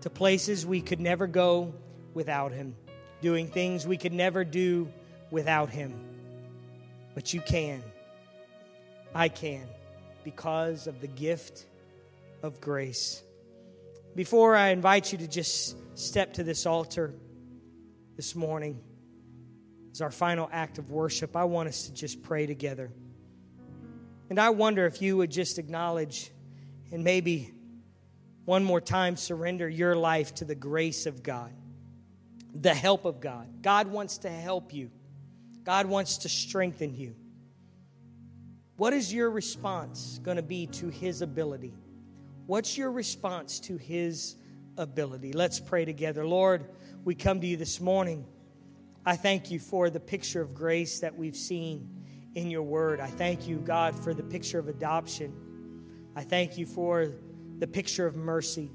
to 0.00 0.10
places 0.10 0.66
we 0.66 0.80
could 0.80 0.98
never 0.98 1.28
go 1.28 1.72
without 2.12 2.50
Him, 2.50 2.74
doing 3.20 3.46
things 3.46 3.86
we 3.86 3.98
could 3.98 4.12
never 4.12 4.44
do 4.44 4.92
without 5.30 5.70
Him. 5.70 6.05
But 7.16 7.32
you 7.32 7.40
can. 7.40 7.82
I 9.14 9.30
can 9.30 9.66
because 10.22 10.86
of 10.86 11.00
the 11.00 11.06
gift 11.06 11.64
of 12.42 12.60
grace. 12.60 13.22
Before 14.14 14.54
I 14.54 14.68
invite 14.68 15.12
you 15.12 15.18
to 15.18 15.26
just 15.26 15.76
step 15.98 16.34
to 16.34 16.44
this 16.44 16.66
altar 16.66 17.14
this 18.16 18.36
morning 18.36 18.82
as 19.92 20.02
our 20.02 20.10
final 20.10 20.50
act 20.52 20.76
of 20.76 20.90
worship, 20.90 21.36
I 21.36 21.44
want 21.44 21.70
us 21.70 21.86
to 21.86 21.94
just 21.94 22.22
pray 22.22 22.44
together. 22.44 22.92
And 24.28 24.38
I 24.38 24.50
wonder 24.50 24.84
if 24.84 25.00
you 25.00 25.16
would 25.16 25.30
just 25.30 25.58
acknowledge 25.58 26.30
and 26.92 27.02
maybe 27.02 27.54
one 28.44 28.62
more 28.62 28.80
time 28.82 29.16
surrender 29.16 29.66
your 29.66 29.96
life 29.96 30.34
to 30.34 30.44
the 30.44 30.54
grace 30.54 31.06
of 31.06 31.22
God, 31.22 31.54
the 32.54 32.74
help 32.74 33.06
of 33.06 33.20
God. 33.20 33.62
God 33.62 33.86
wants 33.86 34.18
to 34.18 34.28
help 34.28 34.74
you. 34.74 34.90
God 35.66 35.86
wants 35.86 36.18
to 36.18 36.28
strengthen 36.28 36.94
you. 36.94 37.16
What 38.76 38.92
is 38.92 39.12
your 39.12 39.28
response 39.28 40.20
going 40.22 40.36
to 40.36 40.42
be 40.42 40.68
to 40.68 40.90
His 40.90 41.22
ability? 41.22 41.74
What's 42.46 42.78
your 42.78 42.92
response 42.92 43.58
to 43.60 43.76
His 43.76 44.36
ability? 44.76 45.32
Let's 45.32 45.58
pray 45.58 45.84
together. 45.84 46.24
Lord, 46.24 46.66
we 47.04 47.16
come 47.16 47.40
to 47.40 47.46
you 47.48 47.56
this 47.56 47.80
morning. 47.80 48.26
I 49.04 49.16
thank 49.16 49.50
you 49.50 49.58
for 49.58 49.90
the 49.90 49.98
picture 49.98 50.40
of 50.40 50.54
grace 50.54 51.00
that 51.00 51.18
we've 51.18 51.36
seen 51.36 52.04
in 52.36 52.48
your 52.48 52.62
word. 52.62 53.00
I 53.00 53.08
thank 53.08 53.48
you, 53.48 53.56
God, 53.56 53.96
for 53.96 54.14
the 54.14 54.22
picture 54.22 54.60
of 54.60 54.68
adoption. 54.68 55.34
I 56.14 56.22
thank 56.22 56.58
you 56.58 56.66
for 56.66 57.10
the 57.58 57.66
picture 57.66 58.06
of 58.06 58.14
mercy. 58.14 58.70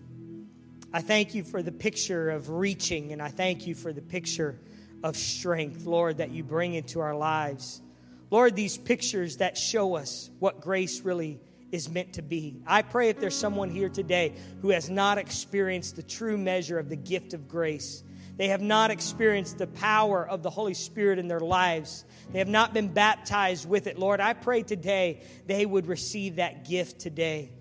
I 0.92 1.00
thank 1.00 1.36
you 1.36 1.46
for 1.46 1.64
the 1.64 1.72
picture 1.72 2.32
of 2.32 2.50
reaching, 2.50 3.14
and 3.14 3.22
I 3.22 3.30
thank 3.30 3.66
you 3.66 3.76
for 3.76 3.94
the 3.94 4.02
picture 4.02 4.60
of 5.04 5.18
strength, 5.18 5.86
Lord, 5.86 6.18
that 6.18 6.32
you 6.32 6.44
bring 6.44 6.74
into 6.74 7.00
our 7.00 7.16
lives. 7.16 7.82
Lord, 8.30 8.56
these 8.56 8.78
pictures 8.78 9.38
that 9.38 9.58
show 9.58 9.96
us 9.96 10.30
what 10.40 10.62
grace 10.62 11.02
really 11.02 11.40
is 11.72 11.90
meant 11.90 12.14
to 12.14 12.22
be. 12.22 12.62
I 12.68 12.82
pray 12.82 13.10
if 13.10 13.20
there's 13.20 13.36
someone 13.36 13.70
here 13.70 13.90
today 13.90 14.34
who 14.62 14.70
has 14.70 14.90
not 14.90 15.18
experienced 15.18 15.96
the 15.96 16.04
true 16.04 16.38
measure 16.38 16.78
of 16.80 16.90
the 16.90 16.96
gift 16.96 17.34
of 17.34 17.48
grace, 17.48 18.04
they 18.38 18.48
have 18.50 18.62
not 18.62 18.92
experienced 18.92 19.58
the 19.58 19.68
power 19.68 20.28
of 20.28 20.44
the 20.44 20.50
Holy 20.50 20.74
Spirit 20.74 21.20
in 21.20 21.28
their 21.28 21.40
lives, 21.40 22.06
they 22.32 22.40
have 22.40 22.48
not 22.48 22.74
been 22.74 22.88
baptized 22.88 23.68
with 23.68 23.88
it, 23.88 24.00
Lord, 24.00 24.20
I 24.20 24.34
pray 24.34 24.64
today 24.64 25.22
they 25.46 25.66
would 25.66 25.88
receive 25.88 26.38
that 26.38 26.68
gift 26.68 27.00
today. 27.00 27.52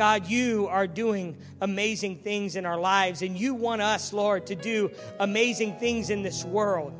God, 0.00 0.28
you 0.28 0.66
are 0.68 0.86
doing 0.86 1.36
amazing 1.60 2.20
things 2.20 2.56
in 2.56 2.64
our 2.64 2.80
lives, 2.80 3.20
and 3.20 3.38
you 3.38 3.54
want 3.54 3.82
us, 3.82 4.14
Lord, 4.14 4.46
to 4.46 4.54
do 4.54 4.90
amazing 5.18 5.74
things 5.74 6.08
in 6.08 6.22
this 6.22 6.42
world. 6.42 6.94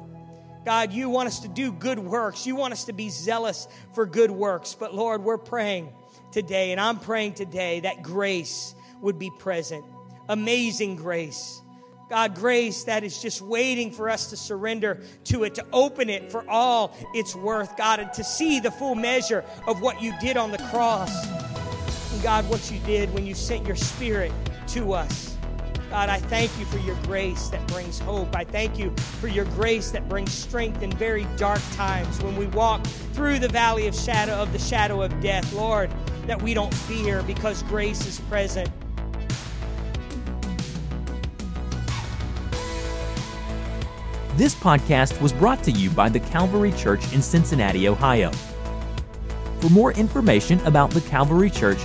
God, 0.66 0.92
you 0.92 1.08
want 1.08 1.26
us 1.26 1.40
to 1.40 1.48
do 1.48 1.72
good 1.72 1.98
works. 1.98 2.46
You 2.46 2.56
want 2.56 2.74
us 2.74 2.84
to 2.84 2.92
be 2.92 3.08
zealous 3.08 3.66
for 3.94 4.04
good 4.04 4.30
works. 4.30 4.76
But 4.78 4.94
Lord, 4.94 5.24
we're 5.24 5.38
praying 5.38 5.88
today, 6.30 6.72
and 6.72 6.80
I'm 6.80 6.98
praying 6.98 7.32
today 7.32 7.80
that 7.80 8.02
grace 8.02 8.74
would 9.00 9.18
be 9.18 9.30
present. 9.38 9.82
Amazing 10.28 10.96
grace. 10.96 11.62
God, 12.10 12.34
grace 12.34 12.84
that 12.84 13.02
is 13.02 13.22
just 13.22 13.40
waiting 13.40 13.92
for 13.92 14.10
us 14.10 14.28
to 14.28 14.36
surrender 14.36 15.00
to 15.24 15.44
it, 15.44 15.54
to 15.54 15.64
open 15.72 16.10
it 16.10 16.30
for 16.30 16.44
all 16.50 16.94
it's 17.14 17.34
worth, 17.34 17.78
God, 17.78 18.00
and 18.00 18.12
to 18.12 18.24
see 18.24 18.60
the 18.60 18.70
full 18.70 18.94
measure 18.94 19.42
of 19.66 19.80
what 19.80 20.02
you 20.02 20.12
did 20.20 20.36
on 20.36 20.50
the 20.50 20.58
cross. 20.58 21.39
And 22.12 22.22
God, 22.22 22.48
what 22.48 22.70
you 22.70 22.78
did 22.80 23.12
when 23.14 23.26
you 23.26 23.34
sent 23.34 23.66
your 23.66 23.76
spirit 23.76 24.32
to 24.68 24.92
us. 24.92 25.36
God, 25.90 26.08
I 26.08 26.18
thank 26.18 26.56
you 26.56 26.64
for 26.66 26.78
your 26.78 26.94
grace 27.02 27.48
that 27.48 27.66
brings 27.66 27.98
hope. 27.98 28.36
I 28.36 28.44
thank 28.44 28.78
you 28.78 28.94
for 29.20 29.26
your 29.26 29.44
grace 29.46 29.90
that 29.90 30.08
brings 30.08 30.32
strength 30.32 30.82
in 30.82 30.92
very 30.92 31.26
dark 31.36 31.60
times 31.72 32.22
when 32.22 32.36
we 32.36 32.46
walk 32.46 32.86
through 33.12 33.40
the 33.40 33.48
valley 33.48 33.88
of 33.88 33.94
shadow 33.94 34.34
of 34.34 34.52
the 34.52 34.58
shadow 34.58 35.02
of 35.02 35.20
death. 35.20 35.52
Lord, 35.52 35.90
that 36.26 36.40
we 36.40 36.54
don't 36.54 36.72
fear 36.72 37.24
because 37.24 37.64
grace 37.64 38.06
is 38.06 38.20
present. 38.20 38.70
This 44.36 44.54
podcast 44.54 45.20
was 45.20 45.32
brought 45.32 45.62
to 45.64 45.72
you 45.72 45.90
by 45.90 46.08
the 46.08 46.20
Calvary 46.20 46.72
Church 46.72 47.12
in 47.12 47.20
Cincinnati, 47.20 47.88
Ohio. 47.88 48.30
For 49.60 49.68
more 49.70 49.92
information 49.92 50.60
about 50.60 50.92
the 50.92 51.00
Calvary 51.02 51.50
Church, 51.50 51.84